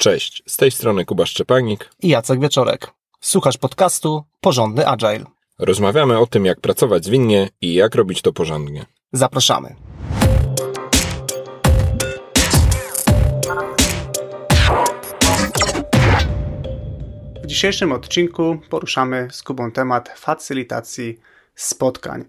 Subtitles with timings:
[0.00, 2.90] Cześć, z tej strony Kuba Szczepanik i Jacek Wieczorek.
[3.20, 5.24] Słuchasz podcastu Porządny Agile.
[5.58, 8.86] Rozmawiamy o tym, jak pracować zwinnie i jak robić to porządnie.
[9.12, 9.74] Zapraszamy.
[17.42, 21.18] W dzisiejszym odcinku poruszamy z Kubą temat facylitacji
[21.54, 22.24] spotkań.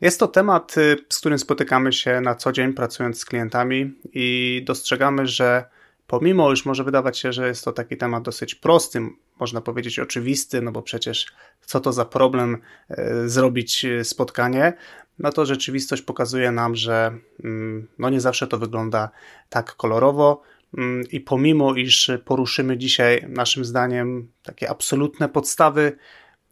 [0.00, 4.62] Jest to temat, y, z którym spotykamy się na co dzień pracując z klientami i
[4.66, 5.77] dostrzegamy, że
[6.08, 9.00] pomimo już może wydawać się, że jest to taki temat dosyć prosty,
[9.40, 11.26] można powiedzieć oczywisty, no bo przecież
[11.60, 12.58] co to za problem
[12.88, 14.72] e, zrobić e, spotkanie,
[15.18, 19.10] no to rzeczywistość pokazuje nam, że mm, no nie zawsze to wygląda
[19.48, 20.42] tak kolorowo.
[20.78, 25.96] Mm, I pomimo, iż poruszymy dzisiaj naszym zdaniem takie absolutne podstawy,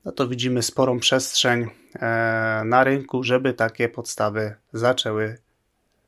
[0.04, 5.38] no to widzimy sporą przestrzeń e, na rynku, żeby takie podstawy zaczęły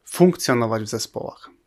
[0.04, 1.57] funkcjonować w zespołach.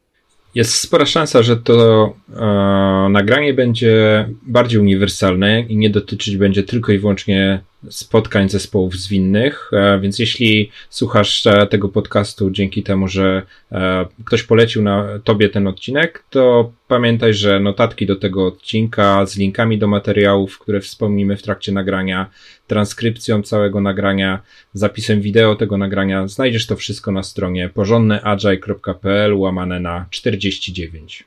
[0.56, 2.06] Jest spora szansa, że to
[2.36, 9.70] e, nagranie będzie bardziej uniwersalne i nie dotyczyć będzie tylko i wyłącznie spotkań zespołów zwinnych,
[9.74, 15.50] e, więc jeśli słuchasz e, tego podcastu dzięki temu, że e, ktoś polecił na tobie
[15.50, 21.38] ten odcinek, to pamiętaj, że notatki do tego odcinka z linkami do materiałów, które wspomnimy
[21.38, 22.30] w trakcie nagrania,
[22.72, 24.40] transkrypcją całego nagrania,
[24.74, 31.24] zapisem wideo tego nagrania, znajdziesz to wszystko na stronie porządneagile.pl łamane na 49.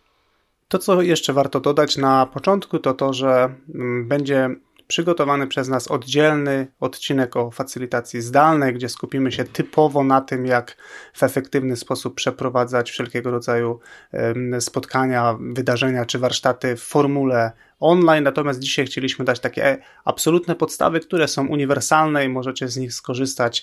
[0.69, 4.51] To, co jeszcze warto dodać na początku, to to, że mm, będzie
[4.87, 10.77] przygotowany przez nas oddzielny odcinek o facylitacji zdalnej, gdzie skupimy się typowo na tym, jak
[11.15, 13.81] w efektywny sposób przeprowadzać wszelkiego rodzaju
[14.61, 18.25] spotkania, wydarzenia czy warsztaty w formule online.
[18.25, 23.63] Natomiast dzisiaj chcieliśmy dać takie absolutne podstawy, które są uniwersalne i możecie z nich skorzystać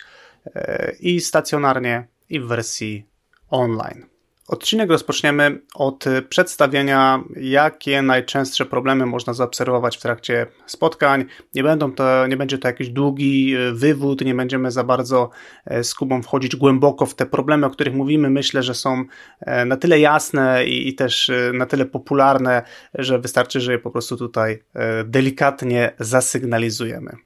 [0.55, 3.07] e, i stacjonarnie, i w wersji
[3.49, 4.10] online.
[4.51, 11.25] Odcinek rozpoczniemy od przedstawienia, jakie najczęstsze problemy można zaobserwować w trakcie spotkań.
[11.55, 15.29] Nie, będą to, nie będzie to jakiś długi e, wywód, nie będziemy za bardzo
[15.65, 18.29] e, z Kubą wchodzić głęboko w te problemy, o których mówimy.
[18.29, 19.03] Myślę, że są
[19.39, 22.61] e, na tyle jasne i, i też na tyle popularne,
[22.93, 24.63] że wystarczy, że je po prostu tutaj
[25.05, 27.17] delikatnie zasygnalizujemy.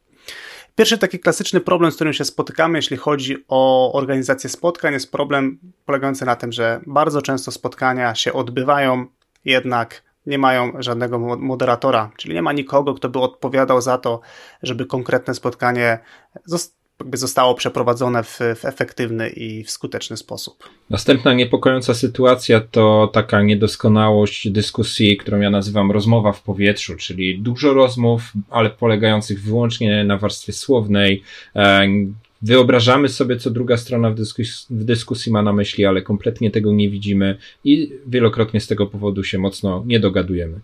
[0.75, 5.59] Pierwszy taki klasyczny problem, z którym się spotykamy, jeśli chodzi o organizację spotkań, jest problem
[5.85, 9.05] polegający na tym, że bardzo często spotkania się odbywają,
[9.45, 14.21] jednak nie mają żadnego moderatora, czyli nie ma nikogo, kto by odpowiadał za to,
[14.63, 15.99] żeby konkretne spotkanie
[16.99, 20.69] jakby zostało przeprowadzone w, w, efektywny i w skuteczny sposób.
[20.89, 27.73] Następna niepokojąca sytuacja to taka niedoskonałość dyskusji, którą ja nazywam rozmowa w powietrzu, czyli dużo
[27.73, 31.23] rozmów, ale polegających wyłącznie na warstwie słownej.
[31.55, 31.87] E,
[32.41, 34.15] wyobrażamy sobie, co druga strona w
[34.69, 39.23] w dyskusji ma na myśli, ale kompletnie tego nie widzimy i wielokrotnie z tego powodu
[39.23, 40.59] się mocno nie dogadujemy.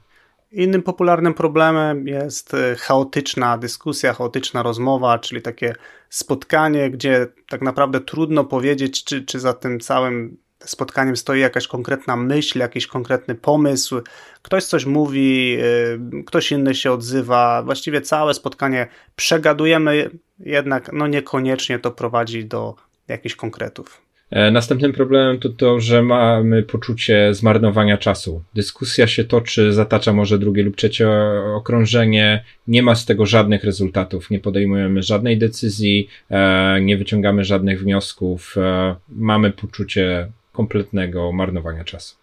[0.52, 5.76] Innym popularnym problemem jest e, chaotyczna dyskusja, chaotyczna rozmowa, czyli takie
[6.10, 12.16] spotkanie, gdzie tak naprawdę trudno powiedzieć, czy, czy za tym całym spotkaniem stoi jakaś konkretna
[12.16, 14.02] myśl, jakiś konkretny pomysł.
[14.42, 17.64] Ktoś coś mówi, e, ktoś inny się odzywa.
[17.64, 20.10] Właściwie całe spotkanie przegadujemy,
[20.40, 22.76] jednak no niekoniecznie to prowadzi do
[23.08, 24.02] jakichś konkretów.
[24.32, 28.44] E, następnym problemem to to, że mamy poczucie zmarnowania czasu.
[28.54, 31.10] Dyskusja się toczy, zatacza może drugie lub trzecie
[31.56, 37.82] okrążenie, nie ma z tego żadnych rezultatów, nie podejmujemy żadnej decyzji, e, nie wyciągamy żadnych
[37.82, 42.16] wniosków, e, mamy poczucie kompletnego marnowania czasu.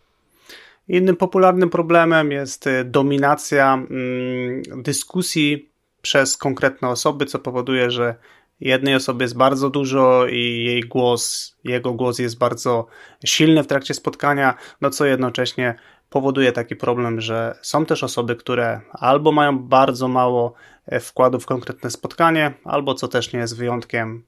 [0.89, 5.69] Innym popularnym problemem jest dominacja mm, dyskusji
[6.03, 8.15] przez konkretne osoby, co powoduje, że
[8.61, 12.87] jednej osoby jest bardzo dużo i jej głos, jego głos jest bardzo
[13.25, 15.75] silny w trakcie spotkania, no co jednocześnie
[16.11, 20.55] powoduje taki problem, że są też osoby, które albo mają bardzo mało
[20.87, 24.25] e, wkładu w konkretne spotkanie, albo co też nie jest wyjątkiem,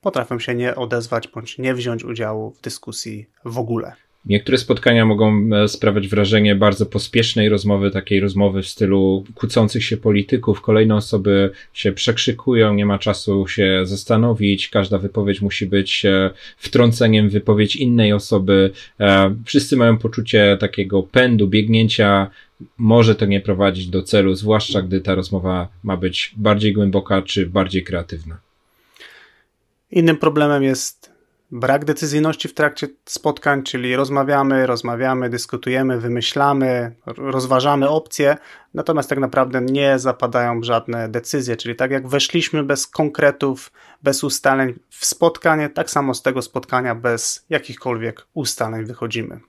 [0.00, 3.92] potrafią się nie odezwać bądź nie wziąć udziału w dyskusji w ogóle.
[4.26, 9.96] Niektóre spotkania mogą e, sprawiać wrażenie bardzo pospiesznej rozmowy, takiej rozmowy w stylu kłócących się
[9.96, 10.60] polityków.
[10.60, 14.68] Kolejne osoby się przekrzykują, nie ma czasu się zastanowić.
[14.68, 18.70] Każda wypowiedź musi być e, wtrąceniem wypowiedź innej osoby.
[19.00, 22.30] E, wszyscy mają poczucie takiego pędu, biegnięcia.
[22.78, 27.46] Może to nie prowadzić do celu, zwłaszcza gdy ta rozmowa ma być bardziej głęboka czy
[27.46, 28.38] bardziej kreatywna.
[29.90, 31.13] Innym problemem jest
[31.54, 38.36] brak decyzyjności w trakcie spotkań, czyli rozmawiamy, rozmawiamy, dyskutujemy, wymyślamy, rozważamy opcje,
[38.74, 43.72] natomiast tak naprawdę nie zapadają żadne decyzje, czyli tak jak weszliśmy bez konkretów,
[44.02, 49.40] bez ustaleń w spotkanie, tak samo z tego spotkania bez jakichkolwiek ustaleń wychodzimy.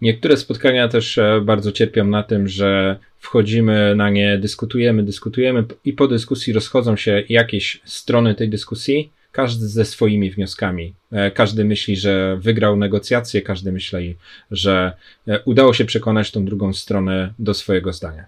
[0.00, 5.92] Niektóre spotkania też e, bardzo cierpią na tym, że wchodzimy na nie, dyskutujemy, dyskutujemy i
[5.92, 10.94] po dyskusji rozchodzą się jakieś strony tej dyskusji, każdy ze swoimi wnioskami.
[11.12, 14.16] E, każdy myśli, że wygrał negocjacje, każdy myśli,
[14.50, 14.92] że
[15.28, 18.24] e, udało się przekonać tą drugą stronę do swojego zdania.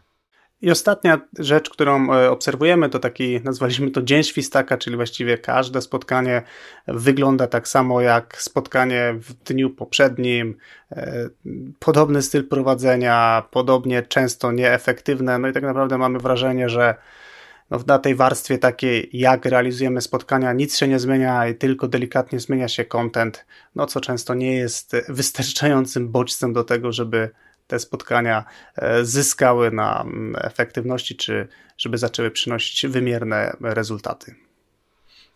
[0.62, 5.80] I ostatnia rzecz, którą e, obserwujemy, to taki, nazwaliśmy to dzień świstaka, czyli właściwie każde
[5.80, 6.42] spotkanie
[6.88, 10.56] wygląda tak samo jak spotkanie w dniu poprzednim.
[11.78, 15.38] Podobny styl prowadzenia, podobnie często nieefektywne.
[15.38, 16.94] No i tak naprawdę mamy wrażenie, że
[17.70, 22.40] no na tej warstwie takiej, jak realizujemy spotkania, nic się nie zmienia i tylko delikatnie
[22.40, 27.30] zmienia się content, no co często nie jest wystarczającym bodźcem do tego, żeby
[27.66, 28.44] te spotkania
[28.76, 31.48] e, zyskały na mm, efektywności, czy
[31.78, 34.34] żeby zaczęły przynosić wymierne rezultaty.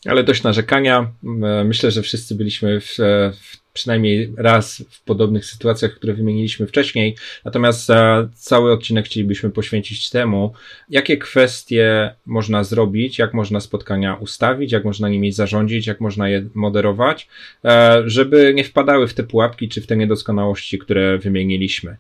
[0.06, 1.12] Ale dość narzekania.
[1.42, 6.66] E, myślę, że wszyscy byliśmy w, e, w przynajmniej raz w podobnych sytuacjach, które wymieniliśmy
[6.66, 7.16] wcześniej.
[7.44, 7.88] Natomiast
[8.34, 10.52] cały odcinek chcielibyśmy poświęcić temu,
[10.88, 16.48] jakie kwestie można zrobić, jak można spotkania ustawić, jak można nimi zarządzić, jak można je
[16.54, 17.28] moderować,
[18.04, 21.96] żeby nie wpadały w te pułapki czy w te niedoskonałości, które wymieniliśmy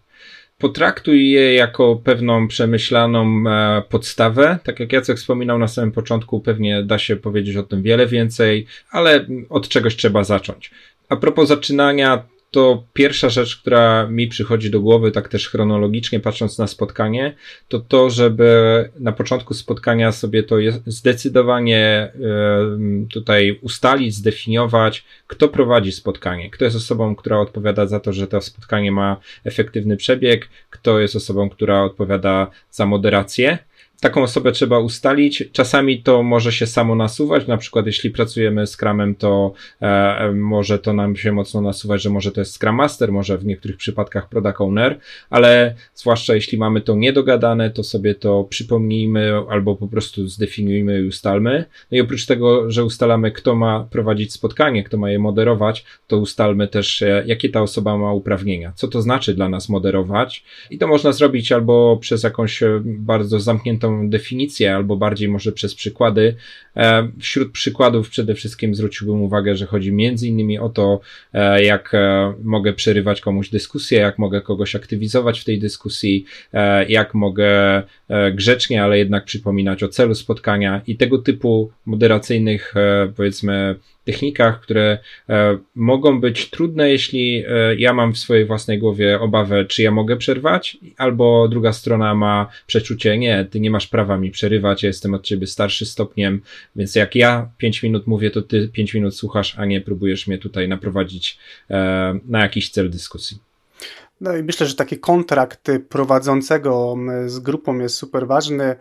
[0.62, 4.58] potraktuj je jako pewną przemyślaną e, podstawę.
[4.64, 8.66] Tak jak Jacek wspominał na samym początku, pewnie da się powiedzieć o tym wiele więcej,
[8.90, 10.70] ale od czegoś trzeba zacząć.
[11.12, 16.58] A propos zaczynania, to pierwsza rzecz, która mi przychodzi do głowy, tak też chronologicznie patrząc
[16.58, 17.34] na spotkanie,
[17.68, 20.56] to to, żeby na początku spotkania sobie to
[20.86, 22.12] zdecydowanie
[23.12, 28.40] tutaj ustalić, zdefiniować, kto prowadzi spotkanie, kto jest osobą, która odpowiada za to, że to
[28.40, 33.58] spotkanie ma efektywny przebieg, kto jest osobą, która odpowiada za moderację
[34.02, 35.44] taką osobę trzeba ustalić.
[35.52, 39.52] Czasami to może się samo nasuwać, na przykład jeśli pracujemy z Scrumem, to
[39.82, 43.44] e, może to nam się mocno nasuwać, że może to jest Scrum Master, może w
[43.44, 44.98] niektórych przypadkach Product Owner,
[45.30, 51.06] ale zwłaszcza jeśli mamy to niedogadane, to sobie to przypomnijmy albo po prostu zdefiniujmy i
[51.06, 51.64] ustalmy.
[51.90, 56.16] No i oprócz tego, że ustalamy, kto ma prowadzić spotkanie, kto ma je moderować, to
[56.16, 60.78] ustalmy też, e, jakie ta osoba ma uprawnienia, co to znaczy dla nas moderować i
[60.78, 66.36] to można zrobić albo przez jakąś e, bardzo zamkniętą definicję, albo bardziej może przez przykłady.
[66.76, 71.00] E, wśród przykładów przede wszystkim zwróciłbym uwagę, że chodzi między innymi o to,
[71.32, 76.24] e, jak e, mogę przerywać komuś dyskusję, jak mogę kogoś aktywizować w tej dyskusji,
[76.88, 77.82] jak mogę
[78.34, 82.74] grzecznie, ale jednak przypominać o celu spotkania i tego typu moderacyjnych,
[83.16, 89.20] powiedzmy, technikach, które e, mogą być trudne, jeśli e, ja mam w swojej własnej głowie
[89.20, 94.18] obawę, czy ja mogę przerwać, albo druga strona ma przeczucie, nie, ty nie masz prawa
[94.18, 96.40] mi przerywać, ja jestem od ciebie starszy stopniem,
[96.76, 100.38] więc jak ja 5 minut mówię, to ty 5 minut słuchasz, a nie próbujesz mnie
[100.38, 101.38] tutaj naprowadzić
[101.70, 103.38] e, na jakiś cel dyskusji.
[104.20, 106.96] No i myślę, że taki kontrakt prowadzącego
[107.26, 108.76] z grupą jest super ważny.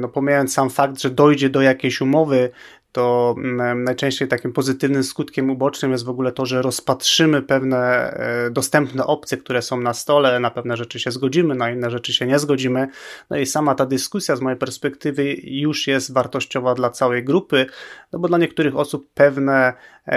[0.00, 2.50] No, pomijając sam fakt, że dojdzie do jakiejś umowy,
[2.92, 8.50] to mm, najczęściej takim pozytywnym skutkiem ubocznym jest w ogóle to, że rozpatrzymy pewne e,
[8.50, 12.26] dostępne opcje, które są na stole, na pewne rzeczy się zgodzimy, na inne rzeczy się
[12.26, 12.88] nie zgodzimy.
[13.30, 17.66] No i sama ta dyskusja z mojej perspektywy już jest wartościowa dla całej grupy,
[18.12, 19.72] no bo dla niektórych osób pewne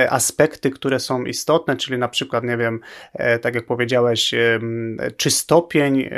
[0.10, 2.80] aspekty, które są istotne, czyli na przykład, nie wiem,
[3.14, 4.34] e, tak jak powiedziałeś,
[5.18, 6.10] czy stopień,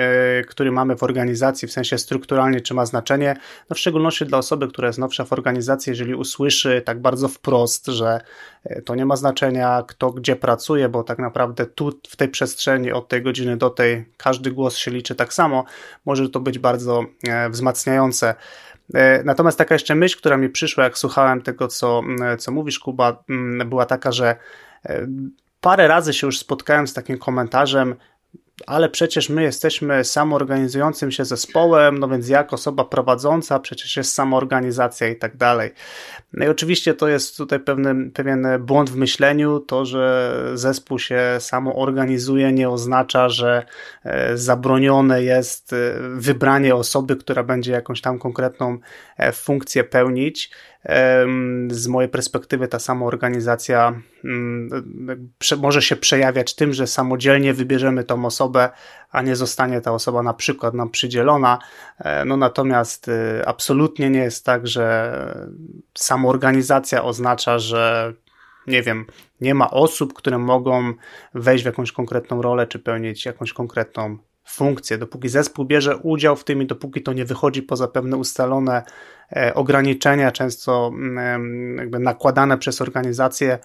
[0.48, 3.36] który mamy w organizacji, w sensie strukturalnie, czy ma znaczenie,
[3.70, 7.28] no w szczególności dla osoby, która jest nowsza w organizacji, jeżeli usłyszy słyszy tak bardzo
[7.28, 8.22] wprost, że
[8.64, 12.92] e, to nie ma znaczenia, kto gdzie pracuje, bo tak naprawdę tu w tej przestrzeni
[12.92, 15.66] od tej godziny do tej każdy głos się liczy tak samo,
[16.06, 18.36] może to być bardzo e, wzmacniające.
[18.94, 22.02] E, natomiast taka jeszcze myśl, która mi przyszła, jak słuchałem tego, co,
[22.38, 23.24] co mówisz, Kuba,
[23.66, 24.36] była taka, że
[25.62, 27.96] parę razy się już spotkałem z takim komentarzem,
[28.68, 35.08] ale przecież my jesteśmy samoorganizującym się zespołem, no więc jak osoba prowadząca, przecież jest samoorganizacja
[35.08, 35.72] i tak dalej.
[36.34, 41.22] No i oczywiście to jest tutaj pewien, pewien błąd w myśleniu, to, że zespół się
[41.40, 43.66] samoorganizuje nie oznacza, że
[44.04, 45.78] e, zabronione jest e,
[46.16, 48.78] wybranie osoby, która będzie jakąś tam konkretną
[49.18, 50.52] e, funkcję pełnić
[51.70, 54.70] z mojej perspektywy ta samoorganizacja mm,
[55.58, 58.70] może się przejawiać tym, że samodzielnie wybierzemy tą osobę,
[59.12, 61.60] a nie zostanie ta osoba na przykład nam przydzielona.
[62.00, 65.48] E, no natomiast y, absolutnie nie jest tak, że
[65.98, 68.14] samoorganizacja oznacza, że
[68.68, 69.06] nie wiem,
[69.42, 70.94] nie ma osób, które mogą
[71.34, 74.98] wejść w jakąś konkretną rolę czy pełnić jakąś konkretną funkcję.
[74.98, 78.84] Dopóki zespół bierze udział w tym i dopóki to nie wychodzi poza pewne ustalone
[79.36, 83.60] e, ograniczenia, często mm, jakby nakładane przez organizację,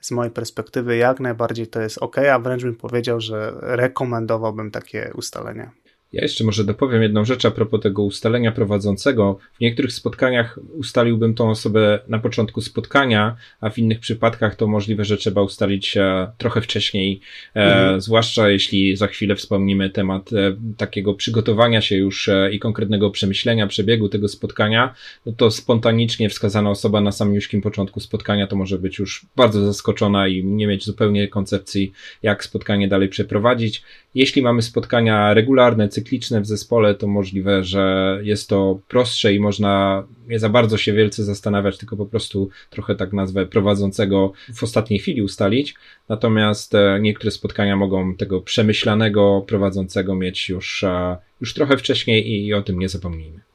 [0.00, 5.10] z mojej perspektywy jak najbardziej to jest ok, a wręcz bym powiedział, że rekomendowałbym takie
[5.14, 5.70] ustalenia.
[6.12, 9.38] Ja jeszcze może dopowiem jedną rzecz a propos tego ustalenia prowadzącego.
[9.56, 15.04] W niektórych spotkaniach ustaliłbym tą osobę na początku spotkania, a w innych przypadkach to możliwe,
[15.04, 15.98] że trzeba ustalić
[16.38, 17.20] trochę wcześniej,
[17.56, 18.00] e, mhm.
[18.00, 23.66] zwłaszcza jeśli za chwilę wspomnimy temat e, takiego przygotowania się już e, i konkretnego przemyślenia
[23.66, 24.94] przebiegu tego spotkania,
[25.26, 30.28] no to spontanicznie wskazana osoba na samym początku spotkania to może być już bardzo zaskoczona
[30.28, 33.82] i nie mieć zupełnie koncepcji, jak spotkanie dalej przeprowadzić.
[34.14, 40.04] Jeśli mamy spotkania regularne, cykliczne w zespole, to możliwe, że jest to prostsze i można
[40.28, 45.00] nie za bardzo się wielce zastanawiać, tylko po prostu trochę tak nazwę prowadzącego w ostatniej
[45.00, 45.74] chwili ustalić.
[46.08, 52.54] Natomiast e, niektóre spotkania mogą tego przemyślanego prowadzącego mieć już, e, już trochę wcześniej i
[52.54, 53.47] o tym nie zapomnijmy.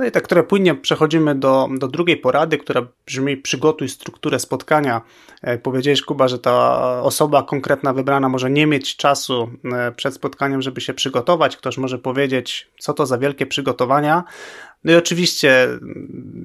[0.00, 5.00] No i tak, które płynnie przechodzimy do, do drugiej porady, która brzmi przygotuj strukturę spotkania.
[5.42, 10.62] E, powiedziałeś Kuba, że ta osoba konkretna wybrana może nie mieć czasu e, przed spotkaniem,
[10.62, 11.56] żeby się przygotować.
[11.56, 14.24] Ktoś może powiedzieć, co to za wielkie przygotowania.
[14.84, 15.68] No i oczywiście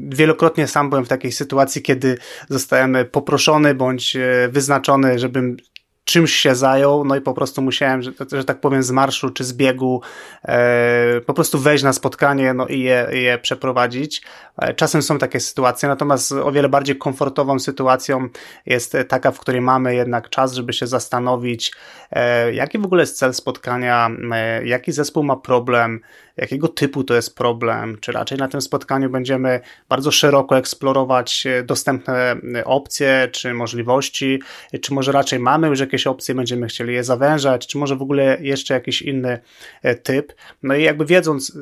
[0.09, 2.17] wielokrotnie sam byłem w takiej sytuacji, kiedy
[2.49, 5.57] zostajemy poproszony bądź e, wyznaczony, żebym
[6.05, 9.43] czymś się zajął, no i po prostu musiałem, że, że tak powiem, z marszu czy
[9.43, 10.01] z biegu
[10.43, 14.21] e, po prostu wejść na spotkanie no i je, je przeprowadzić.
[14.57, 18.29] E, czasem są takie sytuacje, natomiast o wiele bardziej komfortową sytuacją
[18.65, 21.73] jest taka, w której mamy jednak czas, żeby się zastanowić,
[22.11, 26.01] e, jaki w ogóle jest cel spotkania, e, jaki zespół ma problem,
[26.37, 31.63] jakiego typu to jest problem, czy raczej na tym spotkaniu będziemy bardzo szeroko eksplorować e,
[31.63, 34.39] dostępne e, opcje, czy możliwości,
[34.81, 38.37] czy może raczej mamy już jakieś opcje, będziemy chcieli je zawężać, czy może w ogóle
[38.41, 39.39] jeszcze jakiś inny
[39.83, 40.33] e, typ.
[40.63, 41.57] No i jakby wiedząc,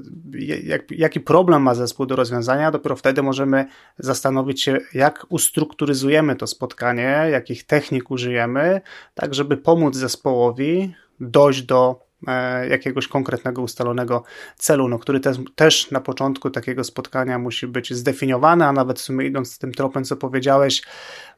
[0.63, 3.65] jak, jaki problem ma zespół do rozwiązania, dopiero wtedy możemy
[3.97, 8.81] zastanowić się, jak ustrukturyzujemy to spotkanie, jakich technik użyjemy,
[9.13, 12.12] tak żeby pomóc zespołowi dojść do E,
[12.69, 14.23] jakiegoś konkretnego ustalonego
[14.57, 19.01] celu, no, który te, też na początku takiego spotkania musi być zdefiniowany, a nawet w
[19.01, 20.81] sumie idąc tym tropem, co powiedziałeś,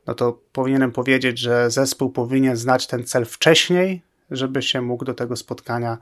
[0.08, 4.02] no to powinienem powiedzieć, że zespół powinien znać ten cel wcześniej,
[4.32, 5.98] żeby się mógł do tego spotkania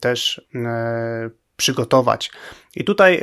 [0.00, 2.30] też e, przygotować.
[2.76, 3.22] I tutaj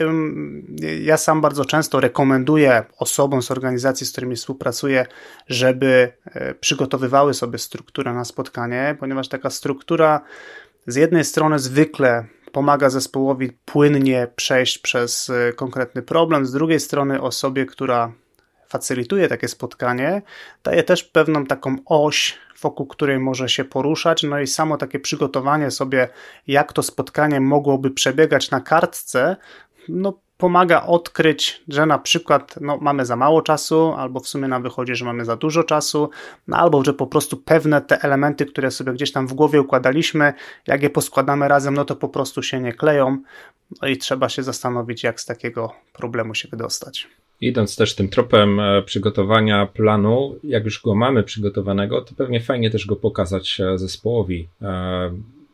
[1.02, 5.06] ja sam bardzo często rekomenduję osobom z organizacji, z którymi współpracuję,
[5.48, 10.22] żeby e, przygotowywały sobie strukturę na spotkanie, ponieważ taka struktura
[10.88, 17.22] z jednej strony zwykle pomaga zespołowi płynnie przejść przez y, konkretny problem, z drugiej strony
[17.22, 18.12] osobie, która
[18.68, 20.22] facylituje takie spotkanie,
[20.64, 25.72] daje też pewną taką oś, wokół której może się poruszać, no i samo takie przygotowanie
[25.72, 26.10] sobie,
[26.48, 29.36] jak to spotkanie mogłoby przebiegać na kartce,
[29.90, 34.64] no pomaga odkryć, że na przykład no, mamy za mało czasu, albo w sumie nam
[34.64, 36.10] wychodzi, że mamy za dużo czasu,
[36.48, 40.34] no, albo że po prostu pewne te elementy, które sobie gdzieś tam w głowie układaliśmy,
[40.68, 43.18] jak je poskładamy razem, no to po prostu się nie kleją.
[43.82, 47.08] No i trzeba się zastanowić, jak z takiego problemu się wydostać.
[47.42, 52.70] Idąc też tym tropem e, przygotowania planu, jak już go mamy przygotowanego, to pewnie fajnie
[52.70, 55.12] też go pokazać e, zespołowi e,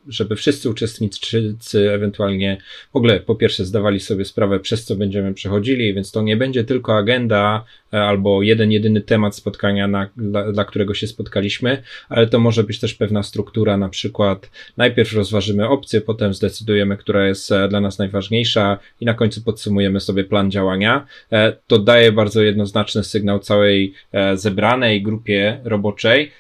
[0.08, 2.58] żeby wszyscy uczestnicy ewentualnie
[2.94, 6.64] w ogóle po pierwsze zdawali sobie sprawę, przez co będziemy przechodzili, więc to nie będzie
[6.64, 12.28] tylko agenda e, albo jeden, jedyny temat spotkania, na, dla, dla którego się spotkaliśmy, ale
[12.28, 17.52] to może być też pewna struktura, na przykład najpierw rozważymy opcję, potem zdecydujemy, która jest
[17.52, 21.06] e, dla nas najważniejsza i na końcu podsumujemy sobie plan działania.
[21.32, 23.94] E, to daje bardzo jednoznaczny sygnał całej
[24.36, 26.32] zebranej grupie roboczej,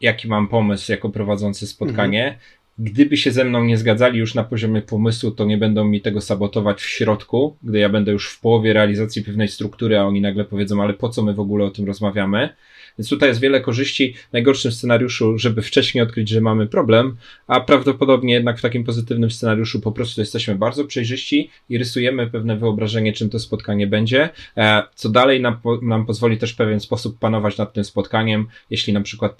[0.00, 2.40] jaki mam pomysł jako prowadzący spotkanie, mhm
[2.78, 6.20] gdyby się ze mną nie zgadzali już na poziomie pomysłu, to nie będą mi tego
[6.20, 10.44] sabotować w środku, gdy ja będę już w połowie realizacji pewnej struktury, a oni nagle
[10.44, 12.48] powiedzą, ale po co my w ogóle o tym rozmawiamy?
[12.98, 14.14] Więc tutaj jest wiele korzyści.
[14.30, 19.30] W najgorszym scenariuszu, żeby wcześniej odkryć, że mamy problem, a prawdopodobnie jednak w takim pozytywnym
[19.30, 24.82] scenariuszu po prostu jesteśmy bardzo przejrzyści i rysujemy pewne wyobrażenie, czym to spotkanie będzie, e,
[24.94, 28.46] co dalej nam, nam pozwoli też w pewien sposób panować nad tym spotkaniem.
[28.70, 29.38] Jeśli na przykład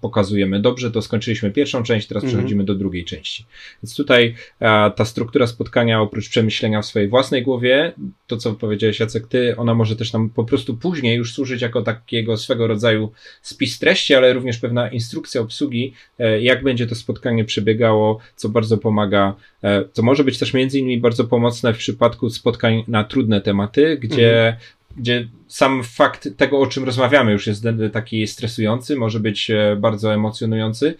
[0.00, 2.38] pokazujemy dobrze, to skończyliśmy pierwszą część, teraz mhm.
[2.38, 3.44] przechodzimy do drugiej części.
[3.82, 7.92] Więc tutaj e, ta struktura spotkania, oprócz przemyślenia w swojej własnej głowie,
[8.26, 11.82] to co powiedziałeś Jacek, ty, ona może też nam po prostu później już służyć jako
[11.82, 13.12] takiego swego rodzaju rodzaju
[13.42, 18.78] spis treści, ale również pewna instrukcja obsługi, e, jak będzie to spotkanie przebiegało, co bardzo
[18.78, 19.34] pomaga,
[19.64, 23.98] e, co może być też między innymi bardzo pomocne w przypadku spotkań na trudne tematy,
[24.00, 24.56] gdzie mhm.
[24.96, 30.14] gdzie sam fakt tego, o czym rozmawiamy, już jest taki stresujący, może być e, bardzo
[30.14, 30.94] emocjonujący,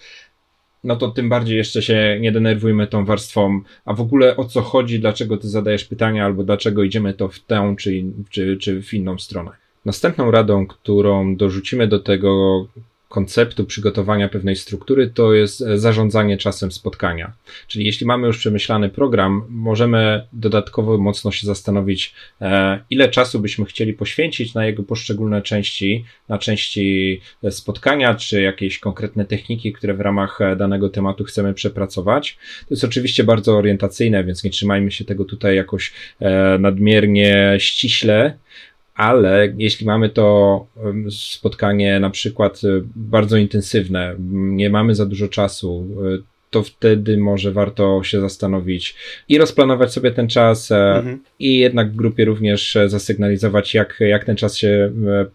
[0.84, 4.62] no to tym bardziej jeszcze się nie denerwujmy tą warstwą, a w ogóle o co
[4.62, 8.94] chodzi, dlaczego ty zadajesz pytania, albo dlaczego idziemy to w tę czy, czy, czy w
[8.94, 9.61] inną stronę.
[9.84, 12.66] Następną radą, którą dorzucimy do tego
[13.12, 17.32] konceptu przygotowania pewnej struktury, to jest e, zarządzanie czasem spotkania.
[17.66, 23.64] Czyli jeśli mamy już przemyślany program, możemy dodatkowo mocno się zastanowić, e, ile czasu byśmy
[23.64, 29.94] chcieli poświęcić na jego poszczególne części, na części e, spotkania, czy jakieś konkretne techniki, które
[29.94, 32.38] w ramach danego tematu chcemy przepracować.
[32.68, 35.92] To jest oczywiście bardzo orientacyjne, więc nie trzymajmy się tego tutaj jakoś
[36.58, 38.38] nadmiernie ściśle,
[38.94, 40.66] ale jeśli mamy to
[41.10, 45.86] spotkanie na przykład y, bardzo intensywne, nie mamy za dużo czasu,
[46.18, 48.94] y, to wtedy może warto się zastanowić
[49.28, 51.18] i rozplanować sobie ten czas e, mhm.
[51.38, 54.92] i jednak w grupie również e, zasygnalizować, jak, jak ten czas się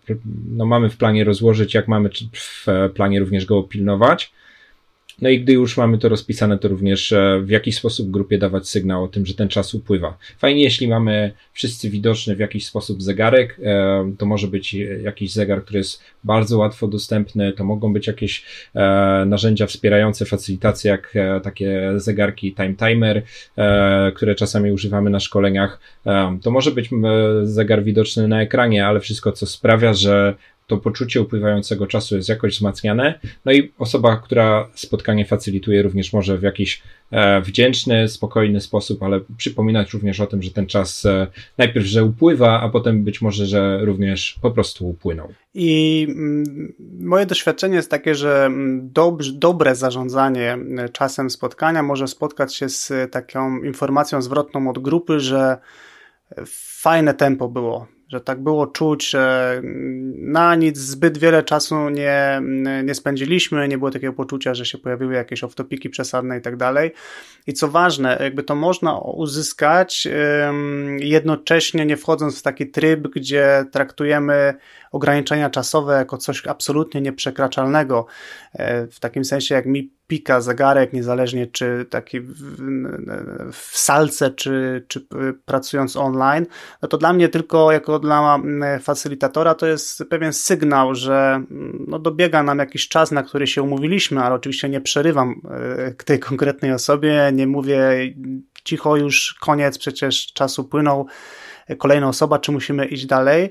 [0.09, 0.15] e,
[0.49, 4.33] no, mamy w planie rozłożyć, jak mamy w planie również go opilnować.
[5.21, 8.67] No i gdy już mamy to rozpisane, to również e, w jakiś sposób grupie dawać
[8.67, 10.17] sygnał o tym, że ten czas upływa.
[10.37, 15.63] Fajnie, jeśli mamy wszyscy widoczny w jakiś sposób zegarek, e, to może być jakiś zegar,
[15.63, 18.45] który jest bardzo łatwo dostępny, to mogą być jakieś
[18.75, 23.23] e, narzędzia wspierające facylitację, jak takie zegarki time timer,
[24.15, 25.79] które czasami używamy na szkoleniach.
[26.41, 26.89] To może być
[27.43, 30.35] zegar widoczny na ekranie, ale wszystko, co sprawia, że
[30.67, 33.19] to poczucie upływającego czasu jest jakoś wzmacniane.
[33.45, 39.19] No i osoba, która spotkanie facylituje, również może w jakiś e, wdzięczny, spokojny sposób, ale
[39.37, 43.45] przypominać również o tym, że ten czas e, najpierw, że upływa, a potem być może,
[43.45, 45.33] że również po prostu upłynął.
[45.53, 52.07] I mm, moje doświadczenie jest takie, że mm, dobrze, dobre zarządzanie e, czasem spotkania może
[52.07, 55.57] spotkać się z taką informacją zwrotną od grupy, że
[56.81, 59.61] fajne tempo było że tak było czuć, że
[60.17, 62.41] na nic zbyt wiele czasu nie,
[62.83, 66.91] nie spędziliśmy, nie było takiego poczucia, że się pojawiły jakieś off-topiki przesadne i tak dalej.
[67.47, 70.07] I co ważne, jakby to można uzyskać
[70.99, 74.53] jednocześnie nie wchodząc w taki tryb, gdzie traktujemy
[74.97, 78.05] ograniczenia czasowe jako coś absolutnie nieprzekraczalnego.
[78.53, 82.33] E, w takim sensie, jak mi pika zegarek, niezależnie czy taki w,
[83.51, 85.07] w salce, czy, czy
[85.45, 86.45] pracując online,
[86.81, 88.39] no to dla mnie tylko jako dla
[88.81, 91.43] facylitatora to jest pewien sygnał, że
[91.87, 95.41] no dobiega nam jakiś czas, na który się umówiliśmy, ale oczywiście nie przerywam
[95.87, 98.13] e, tej konkretnej osobie, nie mówię
[98.63, 101.07] cicho już, koniec, przecież czasu płynął,
[101.77, 103.49] kolejna osoba, czy musimy iść dalej.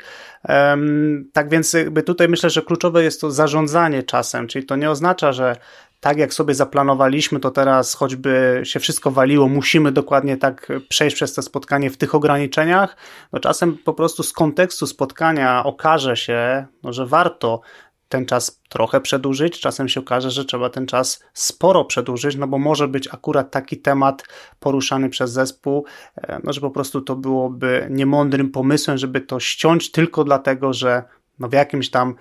[1.33, 5.33] Tak więc jakby tutaj myślę, że kluczowe jest to zarządzanie czasem, czyli to nie oznacza,
[5.33, 5.57] że
[6.01, 11.35] tak jak sobie zaplanowaliśmy, to teraz choćby się wszystko waliło, musimy dokładnie tak przejść przez
[11.35, 12.97] to spotkanie w tych ograniczeniach.
[13.33, 17.61] No czasem po prostu z kontekstu spotkania okaże się, no, że warto
[18.09, 22.59] ten czas trochę przedłużyć, czasem się okaże, że trzeba ten czas sporo przedłużyć, no bo
[22.59, 24.25] może być akurat taki temat
[24.61, 25.85] poruszany przez zespół,
[26.17, 31.03] e, no że po prostu to byłoby niemądrym pomysłem, żeby to ściąć tylko dlatego, że
[31.39, 32.15] no w jakimś tam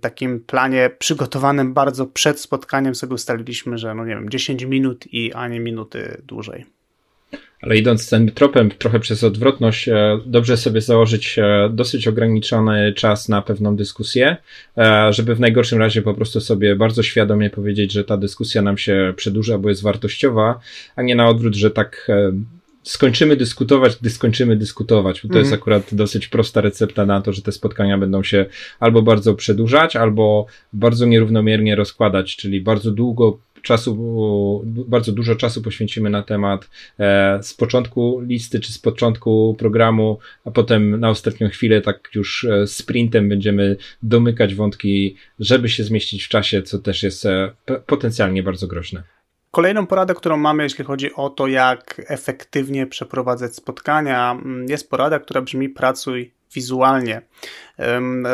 [0.00, 5.32] takim planie przygotowanym bardzo przed spotkaniem sobie ustaliliśmy, że no nie wiem, 10 minut i
[5.32, 6.79] ani minuty dłużej.
[7.60, 13.28] Ale idąc tym tropem trochę przez odwrotność, e, dobrze sobie założyć e, dosyć ograniczony czas
[13.28, 14.36] na pewną dyskusję,
[14.78, 18.78] e, żeby w najgorszym razie po prostu sobie bardzo świadomie powiedzieć, że ta dyskusja nam
[18.78, 20.60] się przedłuża, bo jest wartościowa,
[20.96, 22.10] a nie na odwrót, że tak
[22.82, 25.22] skończymy dyskutować, gdy skończymy dyskutować.
[25.22, 25.62] Bo to jest mhm.
[25.62, 28.46] akurat dosyć prosta recepta na to, że te spotkania będą się
[28.80, 36.10] albo bardzo przedłużać, albo bardzo nierównomiernie rozkładać, czyli bardzo długo czasu, bardzo dużo czasu poświęcimy
[36.10, 41.80] na temat e, z początku listy czy z początku programu, a potem na ostatnią chwilę
[41.80, 47.26] tak już e, sprintem będziemy domykać wątki, żeby się zmieścić w czasie, co też jest
[47.26, 47.54] e,
[47.86, 49.02] potencjalnie bardzo groźne.
[49.50, 55.18] Kolejną poradę, którą mamy, jeśli chodzi o to, jak efektywnie przeprowadzać spotkania, mm, jest porada,
[55.18, 57.22] która brzmi pracuj wizualnie.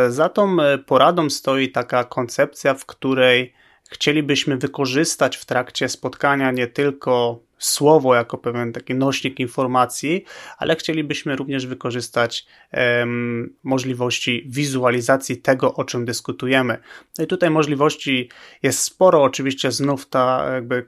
[0.09, 3.53] Za tą poradą stoi taka koncepcja, w której
[3.91, 10.25] chcielibyśmy wykorzystać w trakcie spotkania nie tylko słowo jako pewien taki nośnik informacji,
[10.59, 16.79] ale chcielibyśmy również wykorzystać um, możliwości wizualizacji tego, o czym dyskutujemy.
[17.19, 18.31] No i tutaj możliwości
[18.63, 20.87] jest sporo, oczywiście znów ta jakby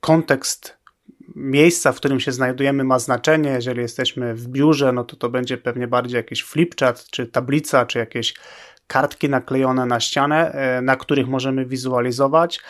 [0.00, 0.80] kontekst
[1.34, 3.50] miejsca, w którym się znajdujemy ma znaczenie.
[3.50, 7.98] Jeżeli jesteśmy w biurze, no to to będzie pewnie bardziej jakiś flipchart, czy tablica, czy
[7.98, 8.34] jakieś
[8.90, 12.60] kartki naklejone na ścianę, e, na których możemy wizualizować.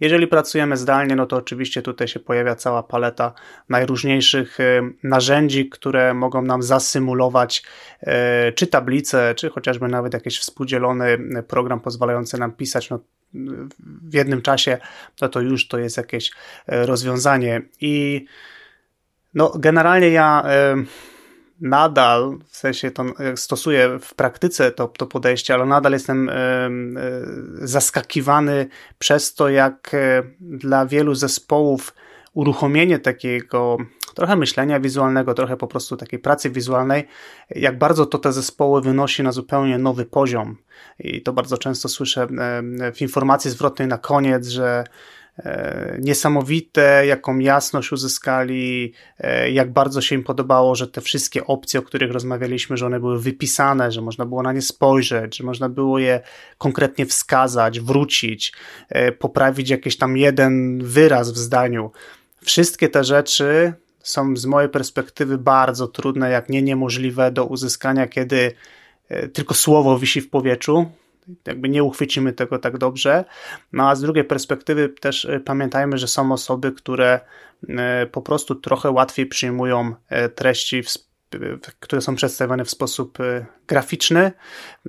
[0.00, 3.32] Jeżeli pracujemy zdalnie, no to oczywiście tutaj się pojawia cała paleta
[3.68, 4.64] najróżniejszych e,
[5.02, 7.62] narzędzi, które mogą nam zasymulować
[8.00, 13.00] e, czy tablice, czy chociażby nawet jakiś współdzielony program pozwalający nam pisać no,
[14.02, 14.78] w jednym czasie,
[15.20, 16.30] no to już to jest jakieś
[16.66, 17.62] rozwiązanie.
[17.80, 18.24] I
[19.34, 20.44] no, generalnie ja
[21.62, 23.04] nadal, w sensie to
[23.36, 26.30] stosuję w praktyce to, to podejście, ale nadal jestem
[27.58, 28.66] zaskakiwany
[28.98, 29.96] przez to, jak
[30.40, 31.94] dla wielu zespołów
[32.34, 33.76] uruchomienie takiego
[34.14, 37.08] trochę myślenia wizualnego, trochę po prostu takiej pracy wizualnej,
[37.50, 40.56] jak bardzo to te zespoły wynosi na zupełnie nowy poziom.
[40.98, 42.26] I to bardzo często słyszę
[42.94, 44.86] w informacji zwrotnej na koniec, że e,
[45.98, 51.82] niesamowite, jaką jasność uzyskali, e, jak bardzo się im podobało, że te wszystkie opcje, o
[51.82, 55.98] których rozmawialiśmy, że one były wypisane, że można było na nie spojrzeć, że można było
[55.98, 56.20] je
[56.58, 58.52] konkretnie wskazać, wrócić,
[58.88, 61.90] e, poprawić jakiś tam jeden wyraz w zdaniu.
[62.44, 68.52] Wszystkie te rzeczy są z mojej perspektywy bardzo trudne, jak nie niemożliwe do uzyskania, kiedy
[69.08, 70.90] e, tylko słowo wisi w powietrzu.
[71.46, 73.24] Jakby nie uchwycimy tego tak dobrze.
[73.72, 77.20] No a z drugiej perspektywy też e, pamiętajmy, że są osoby, które
[77.68, 79.94] e, po prostu trochę łatwiej przyjmują
[80.34, 80.88] treści w
[81.80, 83.18] które są przedstawione w sposób
[83.66, 84.32] graficzny.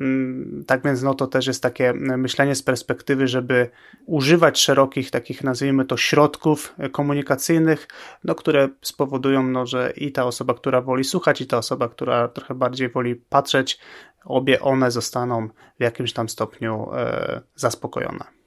[0.02, 3.69] Mm, tak więc no to też jest takie myślenie z perspektywy, żeby
[4.06, 7.88] używać szerokich takich nazwijmy to środków komunikacyjnych,
[8.24, 12.28] no, które spowodują, no, że i ta osoba, która woli słuchać i ta osoba, która
[12.28, 13.80] trochę bardziej woli patrzeć,
[14.25, 18.42] obie one zostaną w jakimś tam stopniu e, zaspokojone.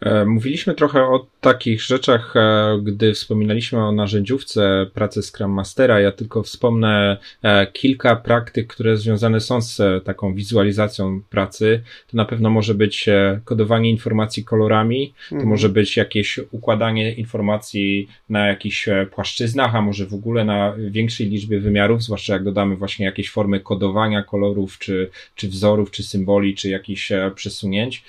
[0.00, 6.00] E, mówiliśmy trochę o takich rzeczach, e, gdy wspominaliśmy o narzędziówce pracy Scrum Mastera.
[6.00, 11.82] Ja tylko wspomnę e, kilka praktyk, które związane są z taką wizualizacją pracy.
[12.10, 13.06] To na pewno może być
[13.44, 15.50] kodowanie informacji kolorami, to mhm.
[15.50, 21.60] może być jakieś układanie informacji na jakichś płaszczyznach, a może w ogóle na większej liczbie
[21.60, 26.68] wymiarów, zwłaszcza jak dodamy właśnie jakieś formy kodowania kolorów, czy, czy wzorów, czy symboli, czy
[26.68, 28.04] jakichś przesunięć.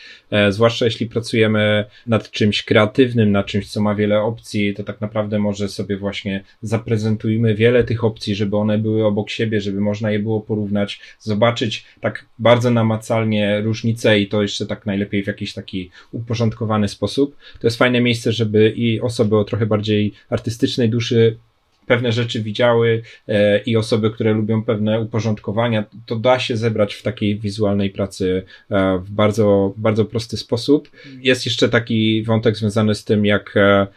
[0.49, 1.76] Zwłaszcza jeśli pracujemy
[2.07, 6.43] nad czymś kreatywnym, nad czymś, co ma wiele opcji, to tak naprawdę może sobie właśnie
[6.61, 11.85] zaprezentujmy wiele tych opcji, żeby one były obok siebie, żeby można je było porównać, zobaczyć
[12.01, 17.35] tak bardzo namacalnie różnice i to jeszcze tak najlepiej w jakiś taki uporządkowany sposób.
[17.59, 21.37] To jest fajne miejsce, żeby i osoby o trochę bardziej artystycznej duszy
[21.87, 27.03] pewne rzeczy widziały e, i osoby, które lubią pewne uporządkowania, to da się zebrać w
[27.03, 30.91] takiej wizualnej pracy e, w bardzo, bardzo prosty sposób.
[31.21, 33.87] Jest jeszcze taki wątek związany z tym, jak e,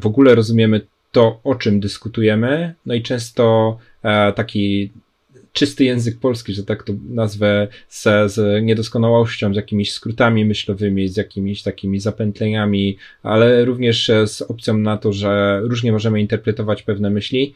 [0.00, 0.80] w ogóle rozumiemy
[1.12, 2.74] to, o czym dyskutujemy.
[2.86, 3.78] No i często
[4.34, 4.90] taki
[5.52, 11.16] czysty język polski, że tak to nazwę, z, z niedoskonałością, z jakimiś skrótami myślowymi, z
[11.16, 17.54] jakimiś takimi zapętleniami, ale również z opcją na to, że różnie możemy interpretować pewne myśli.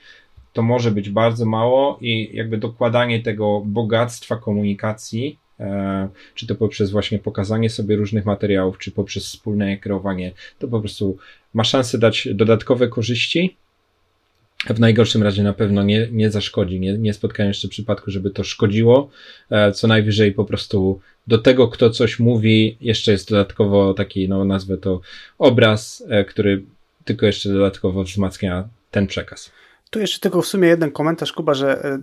[0.52, 6.90] To może być bardzo mało i jakby dokładanie tego bogactwa komunikacji e, czy to poprzez
[6.90, 11.16] właśnie pokazanie sobie różnych materiałów, czy poprzez wspólne kreowanie, to po prostu
[11.54, 13.56] ma szansę dać dodatkowe korzyści,
[14.70, 16.80] w najgorszym razie na pewno nie, nie zaszkodzi.
[16.80, 19.10] Nie, nie spotkałem jeszcze przypadku, żeby to szkodziło.
[19.50, 24.44] E, co najwyżej po prostu do tego, kto coś mówi, jeszcze jest dodatkowo taki, no
[24.44, 25.00] nazwę to
[25.38, 26.62] obraz, e, który
[27.04, 29.52] tylko jeszcze dodatkowo wzmacnia ten przekaz.
[29.90, 31.98] Tu jeszcze tylko w sumie jeden komentarz, Kuba, że e,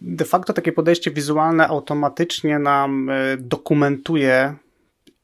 [0.00, 4.54] de facto takie podejście wizualne automatycznie nam dokumentuje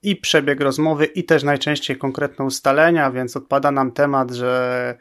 [0.03, 4.95] i przebieg rozmowy, i też najczęściej konkretne ustalenia, więc odpada nam temat, że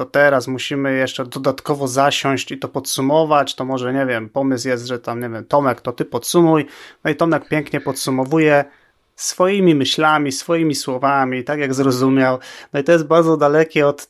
[0.00, 4.86] to teraz musimy jeszcze dodatkowo zasiąść i to podsumować, to może, nie wiem, pomysł jest,
[4.86, 6.66] że tam, nie wiem, Tomek, to ty podsumuj,
[7.04, 8.64] no i Tomek pięknie podsumowuje
[9.16, 12.38] swoimi myślami, swoimi słowami, tak jak zrozumiał,
[12.72, 14.08] no i to jest bardzo dalekie od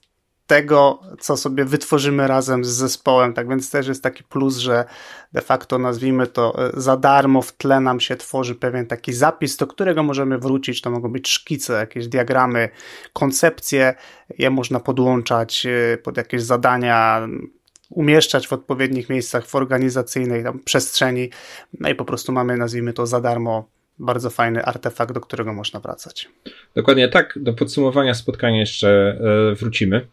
[0.50, 3.34] tego, co sobie wytworzymy razem z zespołem.
[3.34, 4.84] Tak więc też jest taki plus, że
[5.32, 9.56] de facto nazwijmy to e, za darmo w tle nam się tworzy pewien taki zapis,
[9.56, 10.80] do którego możemy wrócić.
[10.80, 12.68] To mogą być szkice, jakieś diagramy,
[13.12, 13.94] koncepcje.
[14.38, 17.28] Je można podłączać e, pod jakieś zadania,
[17.90, 21.30] umieszczać w odpowiednich miejscach w organizacyjnej przestrzeni.
[21.80, 23.68] No i po prostu mamy, nazwijmy to za darmo,
[24.00, 26.28] bardzo fajny artefakt, do którego można wracać.
[26.74, 27.34] Dokładnie tak.
[27.36, 29.18] Do podsumowania spotkania jeszcze
[29.50, 30.06] e, wrócimy.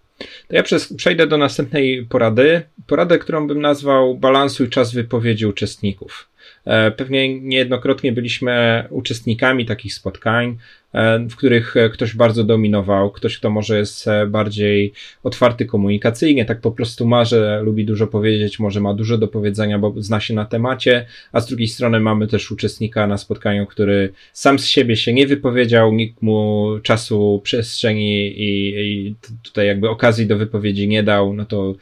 [0.47, 0.63] To ja
[0.97, 2.61] przejdę do następnej porady.
[2.87, 6.29] Poradę, którą bym nazwał balansuj czas wypowiedzi uczestników.
[6.67, 10.57] E, pewnie niejednokrotnie byliśmy uczestnikami takich spotkań,
[10.93, 16.61] e, w których e, ktoś bardzo dominował, ktoś, kto może jest bardziej otwarty komunikacyjnie, tak
[16.61, 20.33] po prostu ma, że lubi dużo powiedzieć, może ma dużo do powiedzenia, bo zna się
[20.33, 24.95] na temacie, a z drugiej strony mamy też uczestnika na spotkaniu, który sam z siebie
[24.95, 31.03] się nie wypowiedział, nikt mu czasu, przestrzeni i, i tutaj jakby okazji do wypowiedzi nie
[31.03, 31.75] dał, no to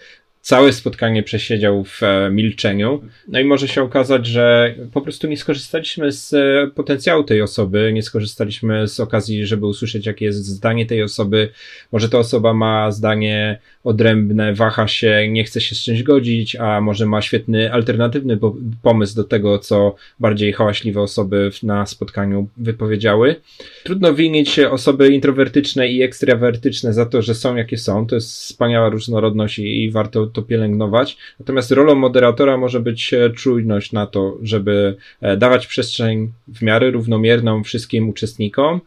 [0.45, 3.01] całe spotkanie przesiedział w e, milczeniu.
[3.27, 7.91] No i może się okazać, że po prostu nie skorzystaliśmy z e, potencjału tej osoby,
[7.93, 11.49] nie skorzystaliśmy z okazji, żeby usłyszeć, jakie jest zdanie tej osoby.
[11.91, 16.81] Może ta osoba ma zdanie odrębne, waha się, nie chce się z czymś godzić, a
[16.81, 18.39] może ma świetny alternatywny
[18.81, 23.35] pomysł do tego, co bardziej hałaśliwe osoby na spotkaniu wypowiedziały.
[23.83, 28.07] Trudno winić osoby introwertyczne i ekstrawertyczne za to, że są jakie są.
[28.07, 31.17] To jest wspaniała różnorodność i, i warto to pielęgnować.
[31.39, 36.91] Natomiast rolą moderatora może być e, czujność na to, żeby e, dawać przestrzeń w miarę
[36.91, 38.81] równomierną wszystkim uczestnikom,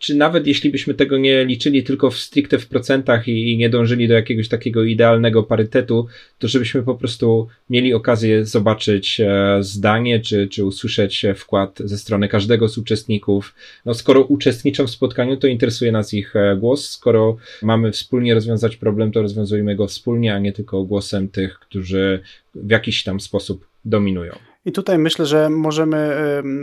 [0.00, 3.70] czy nawet jeśli byśmy tego nie liczyli tylko w stricte w procentach i, i, nie
[3.70, 6.06] dążyli do jakiegoś takiego idealnego parytetu,
[6.38, 12.28] to żebyśmy po prostu mieli okazję zobaczyć e, zdanie, czy, czy usłyszeć wkład ze strony
[12.28, 13.54] każdego z uczestników.
[13.84, 16.88] No, skoro uczestniczą w spotkaniu, to interesuje nas ich e, głos.
[16.88, 22.20] Skoro mamy wspólnie rozwiązać problem, to rozwiązujmy go wspólnie, a nie tylko głosem tych, którzy
[22.54, 24.49] w jakiś tam sposób dominują.
[24.64, 26.16] I tutaj myślę, że możemy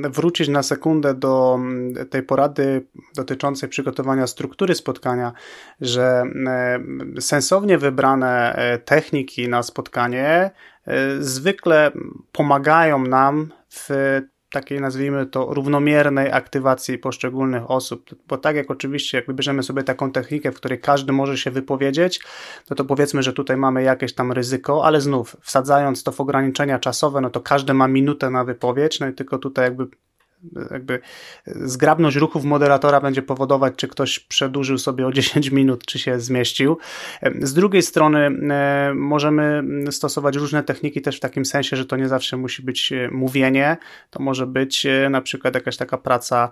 [0.09, 1.59] wrócić na sekundę do
[2.09, 5.33] tej porady dotyczącej przygotowania struktury spotkania,
[5.81, 6.23] że
[7.19, 10.51] sensownie wybrane e, techniki na spotkanie e,
[11.19, 11.91] zwykle
[12.31, 13.89] pomagają nam w
[14.51, 20.11] takiej nazwijmy to równomiernej aktywacji poszczególnych osób, bo tak jak oczywiście jak wybierzemy sobie taką
[20.11, 22.19] technikę, w której każdy może się wypowiedzieć,
[22.69, 26.79] no to powiedzmy, że tutaj mamy jakieś tam ryzyko, ale znów wsadzając to w ograniczenia
[26.79, 29.87] czasowe, no to każdy ma minutę na wypowiedź, no i tylko tutaj jakby
[30.71, 30.99] jakby
[31.45, 36.77] zgrabność ruchów moderatora będzie powodować, czy ktoś przedłużył sobie o 10 minut, czy się zmieścił.
[37.41, 42.07] Z drugiej strony e, możemy stosować różne techniki też w takim sensie, że to nie
[42.07, 43.77] zawsze musi być e, mówienie,
[44.09, 46.51] to może być e, na przykład jakaś taka praca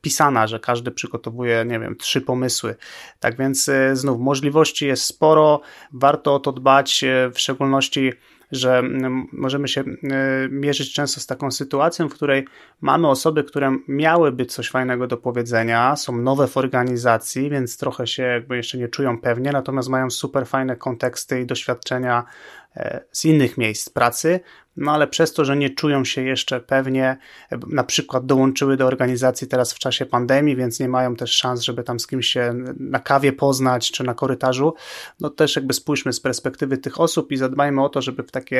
[0.00, 2.76] pisana, że każdy przygotowuje, nie wiem, trzy pomysły.
[3.20, 5.60] Tak więc znów możliwości jest sporo,
[5.92, 7.04] warto o to dbać,
[7.34, 8.12] w szczególności
[8.52, 8.82] że
[9.32, 9.86] możemy się y,
[10.50, 12.46] mierzyć często z taką sytuacją, w której
[12.80, 18.22] mamy osoby, które miałyby coś fajnego do powiedzenia, są nowe w organizacji, więc trochę się
[18.22, 22.24] jakby jeszcze nie czują pewnie, natomiast mają super fajne konteksty i doświadczenia
[22.76, 24.40] e, z innych miejsc pracy,
[24.80, 27.16] no ale przez to, że nie czują się jeszcze pewnie,
[27.66, 31.82] na przykład dołączyły do organizacji teraz w czasie pandemii, więc nie mają też szans, żeby
[31.82, 34.74] tam z kimś się na kawie poznać czy na korytarzu,
[35.20, 38.54] no też jakby spójrzmy z perspektywy tych osób i zadbajmy o to, żeby w taki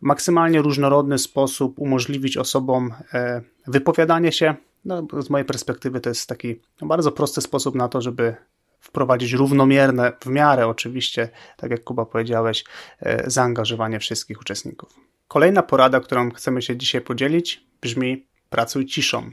[0.00, 4.54] maksymalnie różnorodny sposób umożliwić osobom e, wypowiadanie się.
[4.84, 8.34] No, z mojej perspektywy to jest taki bardzo prosty sposób na to, żeby
[8.80, 12.64] wprowadzić równomierne, w miarę oczywiście, tak jak Kuba powiedziałeś,
[13.00, 15.03] e, zaangażowanie wszystkich uczestników.
[15.34, 19.30] Kolejna porada, którą chcemy się dzisiaj podzielić, brzmi: pracuj ciszą.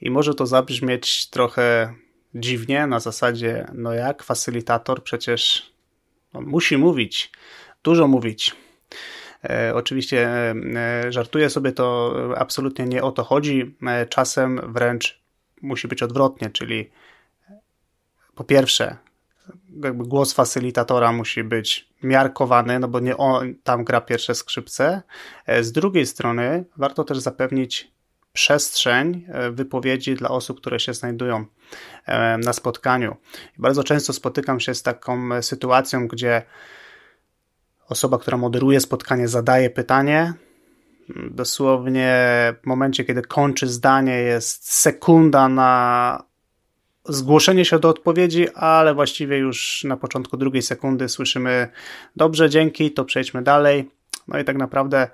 [0.00, 1.94] I może to zabrzmieć trochę
[2.34, 5.72] dziwnie, na zasadzie, no jak, facylitator przecież
[6.32, 7.32] musi mówić,
[7.82, 8.56] dużo mówić.
[9.44, 13.76] E, oczywiście e, e, żartuję sobie, to absolutnie nie o to chodzi.
[13.86, 15.22] E, czasem wręcz
[15.62, 16.90] musi być odwrotnie, czyli
[18.34, 18.96] po pierwsze,
[19.84, 25.02] jakby głos facylitatora musi być miarkowany, no bo nie on tam gra pierwsze skrzypce.
[25.46, 27.92] E, z drugiej strony warto też zapewnić
[28.32, 31.44] przestrzeń e, wypowiedzi dla osób, które się znajdują
[32.06, 33.16] e, na spotkaniu.
[33.58, 36.42] Bardzo często spotykam się z taką sytuacją, gdzie
[37.88, 40.32] osoba, która moderuje spotkanie, zadaje pytanie.
[41.30, 42.14] Dosłownie
[42.62, 46.22] w momencie, kiedy kończy zdanie, jest sekunda na
[47.08, 51.68] zgłoszenie się do odpowiedzi, ale właściwie już na początku drugiej sekundy słyszymy
[52.16, 53.90] dobrze, dzięki, to przejdźmy dalej.
[54.28, 55.08] No i tak naprawdę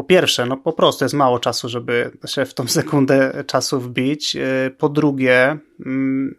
[0.00, 4.36] po pierwsze, no po prostu jest mało czasu, żeby się w tą sekundę czasu wbić.
[4.36, 6.34] Y, po drugie, mm,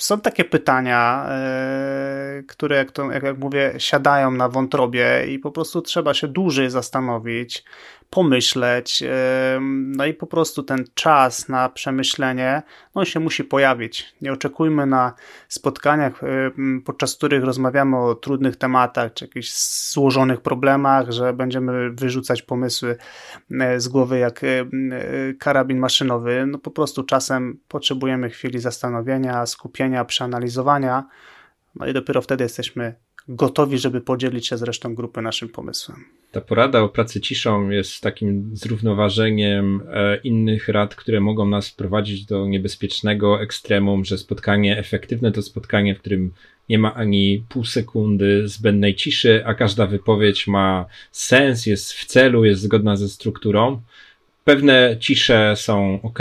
[0.00, 1.28] są takie pytania,
[2.38, 6.70] y, które, jak, to, jak mówię, siadają na wątrobie i po prostu trzeba się dłużej
[6.70, 7.64] zastanowić,
[8.10, 9.04] pomyśleć,
[9.96, 12.62] no i po prostu ten czas na przemyślenie,
[12.94, 14.14] no się musi pojawić.
[14.20, 15.14] Nie oczekujmy na
[15.48, 16.20] spotkaniach,
[16.84, 19.52] podczas których rozmawiamy o trudnych tematach, czy jakichś
[19.92, 22.96] złożonych problemach, że będziemy wyrzucać pomysły
[23.60, 24.48] e, z głowy jak e,
[25.38, 26.46] karabin maszynowy.
[26.46, 31.04] No po prostu czasem potrzebujemy chwili zastanowienia, skupienia, przeanalizowania,
[31.74, 32.94] no i dopiero wtedy jesteśmy
[33.28, 36.04] gotowi, żeby podzielić się z resztą grupy naszym pomysłem.
[36.32, 42.24] Ta porada o pracy ciszą jest takim zrównoważeniem e, innych rad, które mogą nas prowadzić
[42.24, 46.32] do niebezpiecznego ekstremum, że spotkanie efektywne to spotkanie, w którym
[46.68, 52.44] nie ma ani pół sekundy zbędnej ciszy, a każda wypowiedź ma sens, jest w celu,
[52.44, 53.80] jest zgodna ze strukturą.
[54.44, 56.18] Pewne cisze są ok,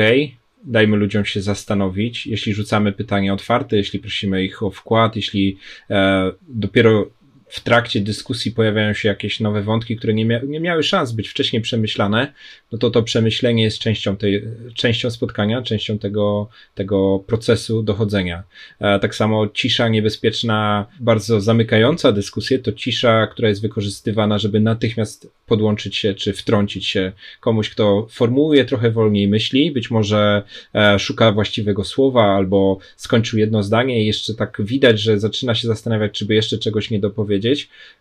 [0.67, 2.27] dajmy ludziom się zastanowić.
[2.27, 5.57] Jeśli rzucamy pytania otwarte, jeśli prosimy ich o wkład, jeśli
[5.89, 7.05] e, dopiero
[7.47, 11.29] w trakcie dyskusji pojawiają się jakieś nowe wątki, które nie, mia nie miały szans być
[11.29, 12.33] wcześniej przemyślane,
[12.71, 14.43] no to to przemyślenie jest częścią, tej,
[14.75, 18.43] częścią spotkania, częścią tego, tego procesu dochodzenia.
[18.79, 25.31] E, tak samo cisza niebezpieczna, bardzo zamykająca dyskusję, to cisza, która jest wykorzystywana, żeby natychmiast
[25.45, 30.43] podłączyć się czy wtrącić się komuś, kto formułuje trochę wolniej myśli, być może
[30.75, 35.67] e, szuka właściwego słowa albo skończył jedno zdanie i jeszcze tak widać, że zaczyna się
[35.67, 37.36] zastanawiać, czy by jeszcze czegoś nie dopowiedzieć.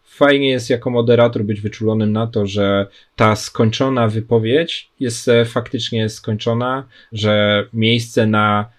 [0.05, 6.09] Fajnie jest jako moderator być wyczulonym na to, że ta skończona wypowiedź jest e, faktycznie
[6.09, 8.77] skończona, że miejsce na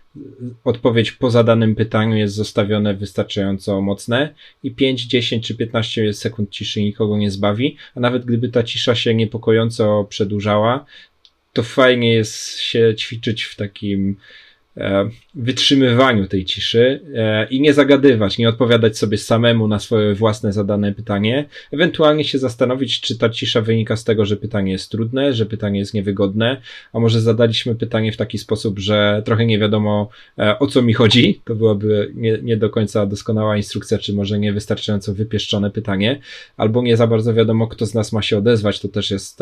[0.63, 6.81] odpowiedź po zadanym pytaniu jest zostawione wystarczająco mocne i 5, 10 czy 15 sekund ciszy
[6.81, 10.85] nikogo nie zbawi, a nawet gdyby ta cisza się niepokojąco przedłużała,
[11.53, 14.15] to fajnie jest się ćwiczyć w takim
[15.35, 20.93] wytrzymywaniu tej ciszy e, i nie zagadywać, nie odpowiadać sobie samemu na swoje własne zadane
[20.93, 25.45] pytanie, ewentualnie się zastanowić, czy ta cisza wynika z tego, że pytanie jest trudne, że
[25.45, 26.61] pytanie jest niewygodne,
[26.93, 30.09] a może zadaliśmy pytanie w taki sposób, że trochę nie wiadomo
[30.39, 34.39] e, o co mi chodzi, to byłaby nie, nie do końca doskonała instrukcja, czy może
[34.39, 36.19] niewystarczająco wypieszczone pytanie,
[36.57, 39.39] albo nie za bardzo wiadomo, kto z nas ma się odezwać, to też jest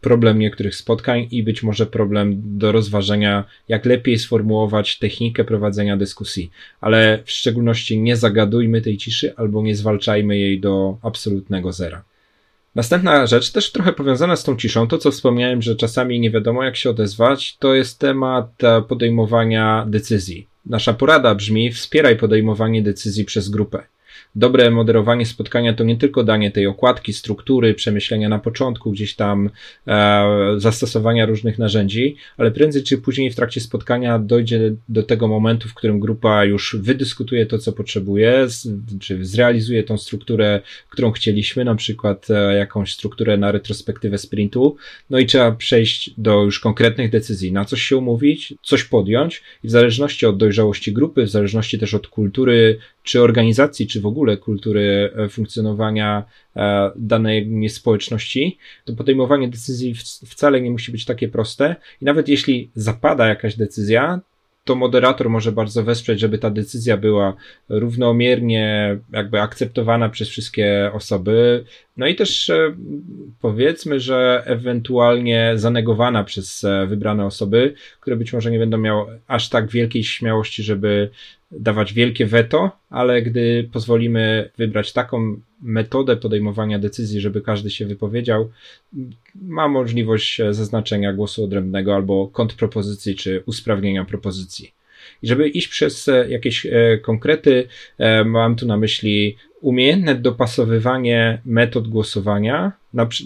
[0.00, 5.96] problem niektórych spotkań i być może problem do rozważenia, jak lepiej lepiej sformułować technikę prowadzenia
[5.96, 12.02] dyskusji, ale w szczególności nie zagadujmy tej ciszy albo nie zwalczajmy jej do absolutnego zera.
[12.74, 16.64] Następna rzecz, też trochę powiązana z tą ciszą, to co wspomniałem, że czasami nie wiadomo
[16.64, 20.46] jak się odezwać, to jest temat e, podejmowania decyzji.
[20.66, 23.91] Nasza porada brzmi: wspieraj podejmowanie decyzji przez grupę
[24.34, 29.50] dobre moderowanie spotkania to nie tylko danie tej okładki, struktury, przemyślenia na początku, gdzieś tam
[29.86, 35.68] e, zastosowania różnych narzędzi, ale prędzej czy później w trakcie spotkania dojdzie do tego momentu,
[35.68, 38.68] w którym grupa już wydyskutuje to, co potrzebuje, z,
[39.00, 44.76] czy zrealizuje tą strukturę, którą chcieliśmy, na przykład e, jakąś strukturę na retrospektywę sprintu,
[45.10, 49.68] no i trzeba przejść do już konkretnych decyzji, na coś się umówić, coś podjąć i
[49.68, 54.36] w zależności od dojrzałości grupy, w zależności też od kultury czy organizacji, czy w ogóle
[54.36, 56.24] kultury e, funkcjonowania
[56.56, 59.94] e, danej społeczności, to podejmowanie decyzji
[60.26, 61.76] wcale nie musi być takie proste.
[62.02, 64.20] I nawet jeśli zapada jakaś decyzja,
[64.64, 67.34] to moderator może bardzo wesprzeć, żeby ta decyzja była
[67.68, 71.64] równomiernie jakby akceptowana przez wszystkie osoby.
[71.96, 72.74] No i też e,
[73.40, 79.70] powiedzmy, że ewentualnie zanegowana przez wybrane osoby, które być może nie będą miały aż tak
[79.70, 81.10] wielkiej śmiałości, żeby
[81.50, 88.50] dawać wielkie weto, ale gdy pozwolimy wybrać taką metodę podejmowania decyzji, żeby każdy się wypowiedział,
[89.34, 94.72] ma możliwość zaznaczenia głosu odrębnego albo kontrpropozycji czy usprawnienia propozycji.
[95.22, 101.40] I żeby iść przez e, jakieś e, konkrety, e, mam tu na myśli umiejętne dopasowywanie
[101.44, 102.72] metod głosowania,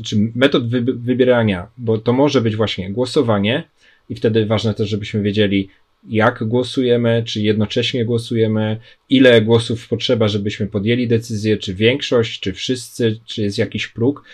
[0.05, 3.63] czy metod wybierania, bo to może być właśnie głosowanie,
[4.09, 5.69] i wtedy ważne też, żebyśmy wiedzieli,
[6.09, 8.77] jak głosujemy, czy jednocześnie głosujemy,
[9.11, 14.25] ile głosów potrzeba, żebyśmy podjęli decyzję, czy większość, czy wszyscy, czy jest jakiś próg.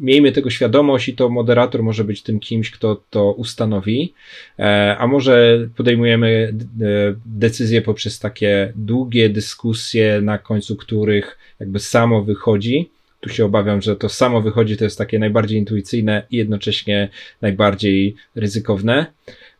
[0.00, 4.14] Miejmy tego świadomość i to moderator może być tym kimś, kto to ustanowi,
[4.58, 6.86] e, a może podejmujemy e,
[7.26, 12.90] decyzje poprzez takie długie dyskusje, na końcu których jakby samo wychodzi.
[13.20, 17.08] Tu się obawiam, że to samo wychodzi to jest takie najbardziej intuicyjne i jednocześnie
[17.40, 19.06] najbardziej ryzykowne.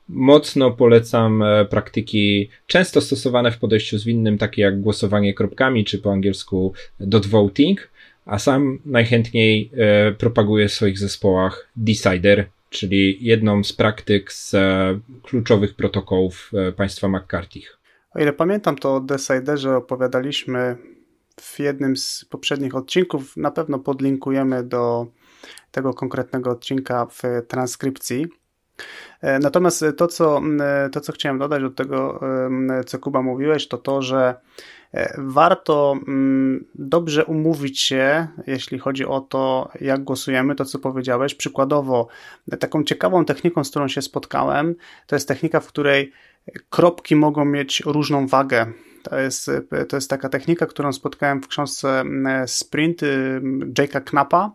[0.08, 6.12] Mocno polecam e, praktyki często stosowane w podejściu zwinnym, takie jak głosowanie kropkami, czy po
[6.12, 7.91] angielsku dot voting,
[8.26, 15.00] a sam najchętniej e, propaguję w swoich zespołach Decider, czyli jedną z praktyk z e,
[15.22, 17.60] kluczowych protokołów państwa McCarthy.
[18.14, 20.76] O ile pamiętam, to o Deciderze opowiadaliśmy
[21.40, 23.36] w jednym z poprzednich odcinków.
[23.36, 25.06] Na pewno podlinkujemy do
[25.70, 28.26] tego konkretnego odcinka w transkrypcji.
[29.20, 32.20] E, natomiast to co, e, to, co chciałem dodać do tego,
[32.86, 34.34] co Kuba mówiłeś, to to, że e,
[35.18, 35.94] warto
[36.74, 41.34] dobrze umówić się, jeśli chodzi o to, jak głosujemy, to co powiedziałeś.
[41.34, 42.08] Przykładowo,
[42.60, 44.74] taką ciekawą techniką, z którą się spotkałem,
[45.06, 46.12] to jest technika, w której
[46.70, 48.66] kropki mogą mieć różną wagę.
[49.02, 49.50] To jest,
[49.88, 52.04] to jest taka technika, którą spotkałem w książce
[52.46, 53.00] Sprint
[53.78, 54.52] Jake'a Knappa,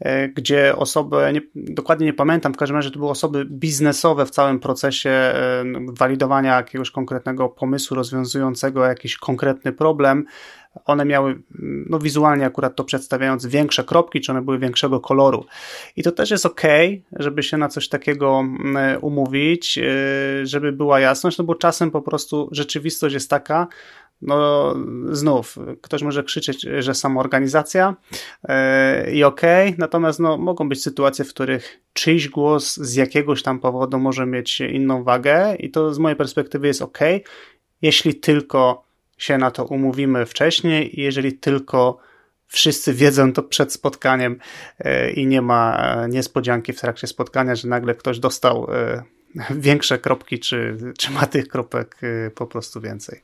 [0.00, 4.30] E, gdzie osoby, nie, dokładnie nie pamiętam, w każdym razie to były osoby biznesowe w
[4.30, 10.24] całym procesie e, walidowania jakiegoś konkretnego pomysłu rozwiązującego jakiś konkretny problem.
[10.84, 11.42] One miały,
[11.88, 15.44] no wizualnie akurat to przedstawiając, większe kropki, czy one były większego koloru.
[15.96, 16.62] I to też jest ok,
[17.12, 18.44] żeby się na coś takiego
[19.00, 19.82] umówić, e,
[20.46, 23.66] żeby była jasność, no bo czasem po prostu rzeczywistość jest taka,
[24.22, 24.74] no
[25.10, 27.96] znów, ktoś może krzyczeć, że samoorganizacja
[28.48, 28.54] yy,
[29.12, 33.98] i okay, natomiast no, mogą być sytuacje, w których czyjś głos z jakiegoś tam powodu
[33.98, 36.98] może mieć inną wagę i to z mojej perspektywy jest ok,
[37.82, 38.87] jeśli tylko
[39.18, 41.98] się na to umówimy wcześniej jeżeli tylko
[42.46, 44.38] wszyscy wiedzą to przed spotkaniem
[44.84, 48.70] yy, i nie ma niespodzianki w trakcie spotkania, że nagle ktoś dostał
[49.34, 52.00] yy, większe kropki, czy, czy ma tych kropek
[52.34, 53.22] po prostu więcej.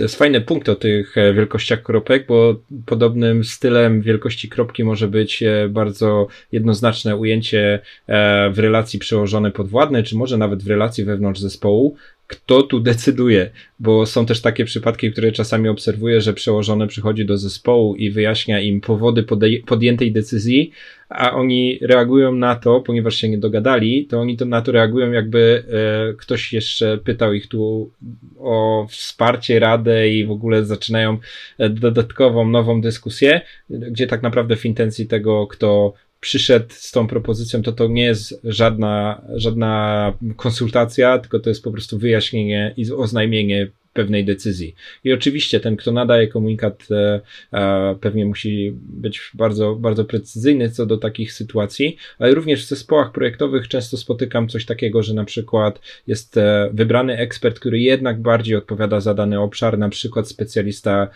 [0.00, 2.54] To jest fajny punkt o tych e, wielkościach kropek, bo
[2.86, 10.02] podobnym stylem wielkości kropki może być e, bardzo jednoznaczne ujęcie e, w relacji przełożony podwładny,
[10.02, 11.96] czy może nawet w relacji wewnątrz zespołu,
[12.30, 17.38] kto tu decyduje, bo są też takie przypadki, które czasami obserwuję, że przełożony przychodzi do
[17.38, 19.24] zespołu i wyjaśnia im powody
[19.66, 20.70] podjętej decyzji,
[21.08, 25.12] a oni reagują na to, ponieważ się nie dogadali, to oni to na to reagują,
[25.12, 27.90] jakby e, ktoś jeszcze pytał ich tu
[28.38, 31.18] o wsparcie, radę i w ogóle zaczynają
[31.58, 37.62] e, dodatkową, nową dyskusję, gdzie tak naprawdę w intencji tego, kto przyszedł z tą propozycją,
[37.62, 43.70] to to nie jest żadna, żadna konsultacja, tylko to jest po prostu wyjaśnienie i oznajmienie
[43.92, 44.74] pewnej decyzji.
[45.04, 47.20] I oczywiście ten, kto nadaje komunikat, e,
[47.52, 53.12] e, pewnie musi być bardzo, bardzo precyzyjny co do takich sytuacji, ale również w zespołach
[53.12, 58.56] projektowych często spotykam coś takiego, że na przykład jest e, wybrany ekspert, który jednak bardziej
[58.56, 61.08] odpowiada za dany obszar, na przykład specjalista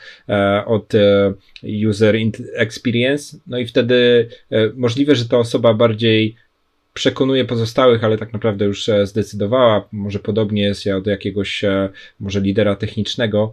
[0.66, 0.92] od
[1.88, 2.16] user
[2.54, 4.28] experience, no i wtedy
[4.74, 6.36] możliwe, że ta osoba bardziej
[6.94, 11.88] przekonuje pozostałych, ale tak naprawdę już e, zdecydowała, może podobnie jest ja od jakiegoś e,
[12.20, 13.52] może lidera technicznego.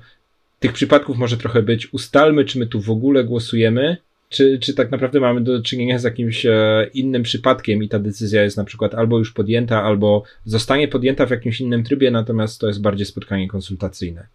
[0.60, 1.94] Tych przypadków może trochę być.
[1.94, 3.98] Ustalmy, czy my tu w ogóle głosujemy,
[4.30, 8.44] czy, czy tak naprawdę mamy do czynienia z jakimś e, innym przypadkiem i ta decyzja
[8.44, 12.68] jest na przykład albo już podjęta, albo zostanie podjęta w jakimś innym trybie, natomiast to
[12.68, 14.28] jest bardziej spotkanie konsultacyjne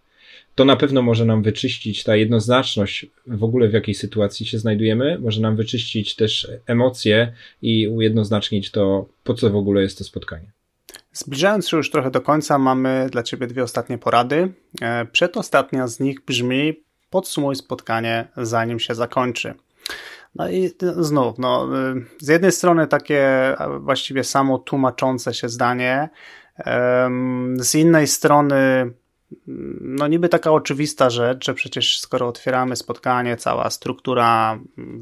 [0.57, 5.19] to na pewno może nam wyczyścić ta jednoznaczność w ogóle w jakiej sytuacji się znajdujemy,
[5.19, 7.33] może nam wyczyścić też emocje
[7.63, 10.53] i ujednoznacznić to, po co w ogóle jest to spotkanie.
[11.13, 14.53] Zbliżając się już trochę do końca, mamy dla Ciebie dwie ostatnie porady.
[14.83, 16.75] E, przedostatnia z nich brzmi:
[17.11, 19.55] podsumuj spotkanie, zanim się zakończy.
[20.35, 26.09] No i znów, no, e, z jednej strony takie właściwie samo tłumaczące się zdanie,
[27.57, 28.93] z innej strony
[29.81, 34.59] no niby taka oczywista rzecz, że przecież skoro otwieramy spotkanie, cała struktura,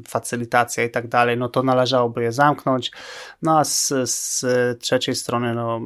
[0.07, 2.91] facylitacja i tak dalej, no to należałoby je zamknąć.
[3.41, 4.45] No a z, z
[4.81, 5.81] trzeciej strony, no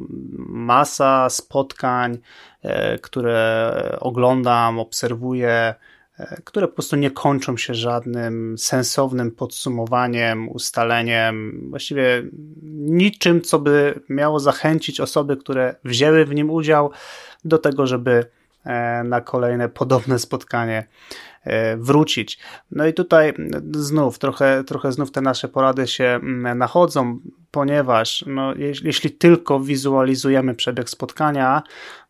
[0.48, 2.18] masa spotkań,
[2.62, 5.74] e, które oglądam, obserwuję,
[6.44, 12.22] które po prostu nie kończą się żadnym sensownym podsumowaniem, ustaleniem, właściwie
[12.72, 16.90] niczym, co by miało zachęcić osoby, które wzięły w nim udział,
[17.44, 18.26] do tego, żeby
[18.64, 20.86] e, na kolejne podobne spotkanie
[21.44, 22.38] e, wrócić.
[22.70, 23.34] No i tutaj
[23.72, 27.18] znów, trochę, trochę znów te nasze porady się mm, nachodzą,
[27.50, 31.62] ponieważ no, jeśli tylko wizualizujemy przebieg spotkania,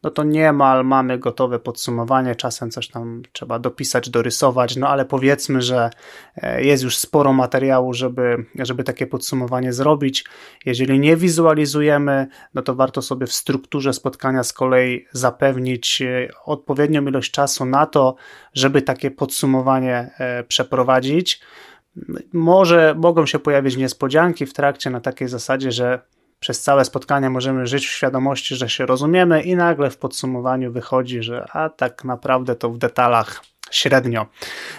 [0.03, 5.63] no to niemal mamy gotowe podsumowanie, czasem coś tam trzeba dopisać, dorysować, no ale powiedzmy,
[5.63, 5.91] że
[6.37, 10.25] e, jest już sporo materiału, żeby, żeby takie podsumowanie zrobić.
[10.67, 17.07] Jeżeli nie wizualizujemy, no to warto sobie w strukturze spotkania z kolei zapewnić e, odpowiednią
[17.07, 18.15] ilość czasu na to,
[18.55, 21.41] żeby takie podsumowanie e, przeprowadzić.
[22.33, 26.01] Może mogą się pojawić niespodzianki w trakcie na takiej zasadzie, że
[26.41, 31.23] przez całe spotkanie możemy żyć w świadomości, że się rozumiemy i nagle w podsumowaniu wychodzi,
[31.23, 34.27] że a tak naprawdę to w detalach średnio.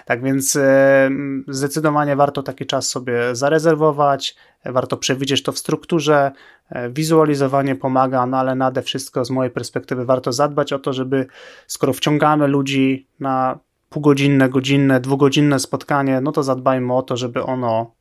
[0.05, 1.09] Tak więc e,
[1.47, 4.35] zdecydowanie warto taki czas sobie zarezerwować,
[4.65, 6.31] warto przewidzieć to w strukturze.
[6.69, 11.25] E, wizualizowanie pomaga, no ale nade wszystko z mojej perspektywy warto zadbać o to, żeby
[11.67, 13.59] skoro wciągamy ludzi na
[13.91, 17.91] półgodzinne, godzinne, dwugodzinne spotkanie, no to zadbajmy o to, żeby ono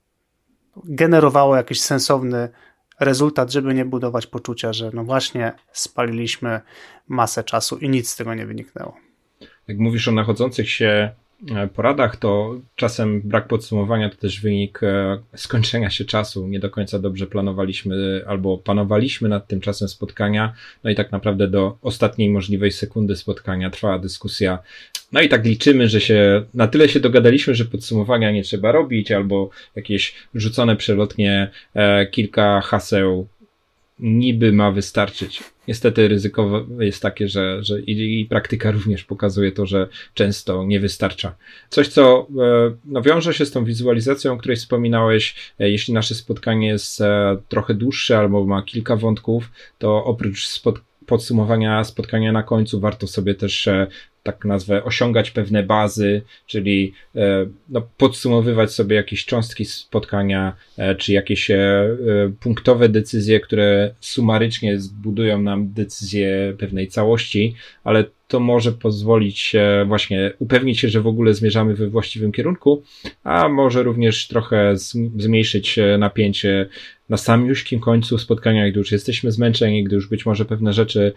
[0.84, 2.48] generowało jakiś sensowny
[3.00, 6.60] rezultat, żeby nie budować poczucia, że no właśnie spaliliśmy
[7.08, 8.96] masę czasu i nic z tego nie wyniknęło.
[9.68, 11.10] Jak mówisz o nachodzących się
[11.54, 16.48] e, poradach, to czasem brak podsumowania to też wynik e, skończenia się czasu.
[16.48, 20.54] Nie do końca dobrze planowaliśmy albo panowaliśmy nad tym czasem spotkania.
[20.84, 24.58] No i tak naprawdę do ostatniej możliwej sekundy spotkania trwała dyskusja
[25.12, 29.12] no i tak liczymy, że się na tyle się dogadaliśmy, że podsumowania nie trzeba robić,
[29.12, 33.28] albo jakieś rzucone przelotnie e, kilka haseł
[34.00, 35.42] niby ma wystarczyć.
[35.68, 40.80] Niestety ryzyko jest takie, że, że i, i, praktyka również pokazuje to, że często nie
[40.80, 41.34] wystarcza.
[41.70, 46.14] Coś, co e, no, wiąże się z tą wizualizacją, o której wspominałeś, e, jeśli nasze
[46.14, 50.62] spotkanie jest e, trochę dłuższe albo ma kilka wątków, to oprócz
[51.06, 53.68] podsumowania spotkania na końcu warto sobie też
[54.22, 61.12] tak nazwę, osiągać pewne bazy, czyli e, no, podsumowywać sobie jakieś cząstki spotkania, e, czy
[61.12, 61.86] jakieś e,
[62.40, 67.54] punktowe decyzje, które sumarycznie zbudują nam decyzję pewnej całości,
[67.84, 69.52] ale to może pozwolić
[69.86, 72.82] właśnie upewnić się, że w ogóle zmierzamy we właściwym kierunku,
[73.24, 74.72] a może również trochę
[75.16, 76.68] zmniejszyć napięcie
[77.08, 81.12] na samiuśkim końcu spotkania, gdy już jesteśmy zmęczeni, gdy już być może pewne rzeczy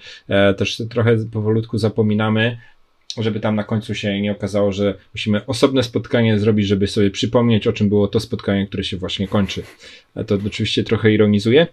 [0.58, 2.58] też trochę powolutku zapominamy,
[3.18, 7.68] żeby tam na końcu się nie okazało, że musimy osobne spotkanie zrobić, żeby sobie przypomnieć,
[7.68, 9.64] o czym było to spotkanie, które się właśnie kończy.
[10.28, 11.68] To oczywiście trochę ironizuje.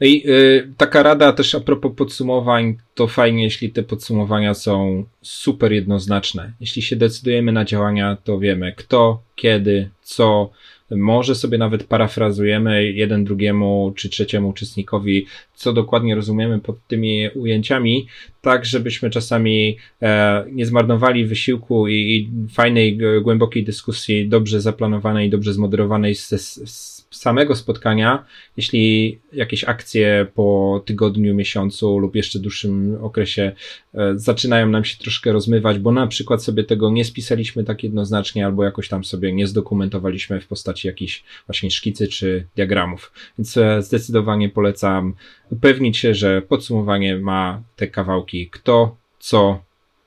[0.00, 5.04] No i y, taka rada też a propos podsumowań, to fajnie, jeśli te podsumowania są
[5.22, 6.52] super jednoznaczne.
[6.60, 10.50] Jeśli się decydujemy na działania, to wiemy kto, kiedy, co,
[10.90, 18.06] może sobie nawet parafrazujemy jeden drugiemu czy trzeciemu uczestnikowi, co dokładnie rozumiemy pod tymi ujęciami,
[18.40, 26.14] tak żebyśmy czasami e, nie zmarnowali wysiłku i, fajnej, głębokiej dyskusji, dobrze zaplanowanej, dobrze zmoderowanej
[26.14, 28.24] z samego spotkania,
[28.56, 33.52] jeśli jakieś akcje po tygodniu, miesiącu lub jeszcze dłuższym okresie
[33.94, 38.46] e, zaczynają nam się troszkę rozmywać, bo na przykład sobie tego nie spisaliśmy tak jednoznacznie,
[38.46, 43.12] albo jakoś tam sobie nie zdokumentowaliśmy w postaci jakichś właśnie szkicy czy diagramów.
[43.38, 45.14] Więc e, zdecydowanie polecam
[45.50, 49.62] upewnić się, że podsumowanie ma te kawałki kto, co,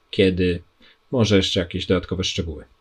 [0.10, 0.62] kiedy,
[1.12, 2.73] może jeszcze jakieś dodatkowe szczegóły.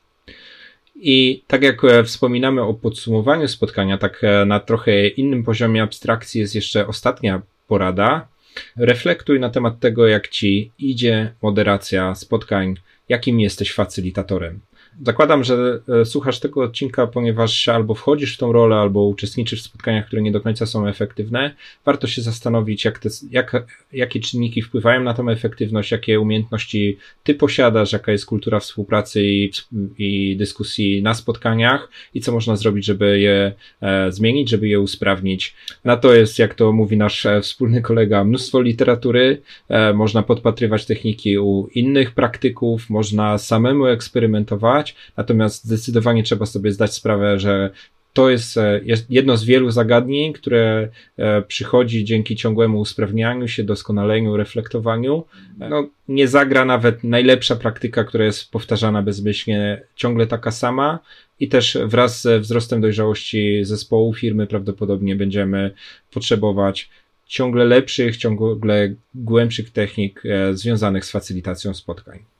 [0.94, 6.40] I tak jak e, wspominamy o podsumowaniu spotkania, tak e, na trochę innym poziomie abstrakcji
[6.40, 8.28] jest jeszcze ostatnia porada.
[8.76, 12.74] Reflektuj na temat tego, jak ci idzie moderacja spotkań,
[13.08, 14.60] jakim jesteś facylitatorem.
[15.00, 19.64] Zakładam, że e, słuchasz tego odcinka, ponieważ albo wchodzisz w tą rolę, albo uczestniczysz w
[19.64, 21.54] spotkaniach, które nie do końca są efektywne.
[21.84, 27.34] Warto się zastanowić, jak te, jak, jakie czynniki wpływają na tą efektywność, jakie umiejętności ty
[27.34, 29.50] posiadasz, jaka jest kultura współpracy i,
[29.98, 35.54] i dyskusji na spotkaniach i co można zrobić, żeby je e, zmienić, żeby je usprawnić.
[35.84, 39.42] Na to jest, jak to mówi nasz e, wspólny kolega, mnóstwo literatury.
[39.68, 44.81] E, można podpatrywać techniki u innych praktyków, można samemu eksperymentować
[45.16, 47.70] natomiast zdecydowanie trzeba sobie zdać sprawę, że
[48.12, 53.64] to jest, e, jest jedno z wielu zagadnień, które e, przychodzi dzięki ciągłemu usprawnianiu się,
[53.64, 55.24] doskonaleniu, reflektowaniu.
[55.58, 60.98] No, nie zagra nawet najlepsza praktyka, która jest powtarzana bezmyślnie, ciągle taka sama.
[61.40, 65.70] I też wraz ze wzrostem dojrzałości zespołu firmy prawdopodobnie będziemy
[66.10, 66.90] potrzebować
[67.26, 72.31] ciągle lepszych, ciągle głębszych technik e, związanych z facylitacją spotkań.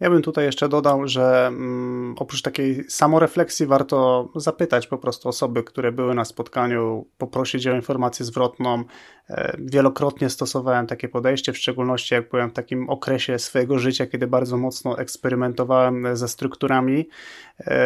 [0.00, 5.62] Ja bym tutaj jeszcze dodał, że mm, oprócz takiej samorefleksji warto zapytać po prostu osoby,
[5.62, 8.84] które były na spotkaniu, poprosić o informację zwrotną.
[9.30, 14.26] E, wielokrotnie stosowałem takie podejście, w szczególności jak byłem w takim okresie swojego życia, kiedy
[14.26, 17.08] bardzo mocno eksperymentowałem ze strukturami.
[17.60, 17.80] E,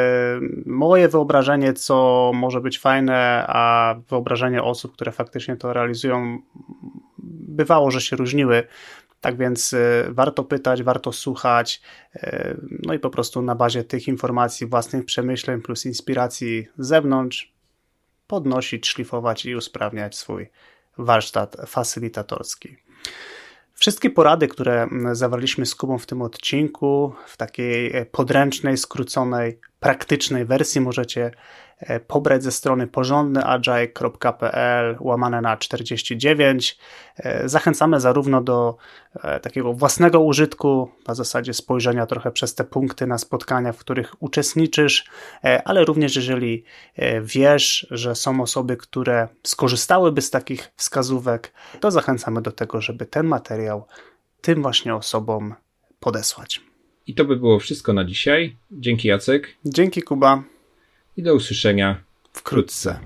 [0.66, 6.38] moje wyobrażenie, co może być fajne, a wyobrażenie osób, które faktycznie to realizują,
[7.48, 8.62] bywało, że się różniły.
[9.20, 11.82] Tak więc y, warto pytać, warto słuchać,
[12.16, 17.52] y, no i po prostu na bazie tych informacji, własnych przemyśleń plus inspiracji z zewnątrz
[18.26, 20.50] podnosić, szlifować i usprawniać swój
[20.98, 22.76] warsztat facylitatorski.
[23.74, 29.60] Wszystkie porady, które mm, zawarliśmy z Kubą w tym odcinku, w takiej e, podręcznej, skróconej,
[29.80, 31.30] praktycznej wersji możecie
[32.06, 36.78] pobrać ze strony porządnyagile.pl łamane na 49.
[37.16, 38.76] E, zachęcamy zarówno do
[39.14, 44.22] e, takiego własnego użytku, na zasadzie spojrzenia trochę przez te punkty na spotkania, w których
[44.22, 45.04] uczestniczysz,
[45.64, 46.64] ale również jeżeli
[47.22, 53.26] wiesz, że są osoby, które skorzystałyby z takich wskazówek, to zachęcamy do tego, żeby ten
[53.26, 53.86] materiał
[54.40, 55.54] tym właśnie osobom
[56.00, 56.60] podesłać.
[57.06, 58.56] I to by było wszystko na dzisiaj.
[58.70, 59.56] Dzięki Jacek.
[59.64, 60.42] Dzięki Kuba
[61.18, 62.98] i do usłyszenia wkrótce.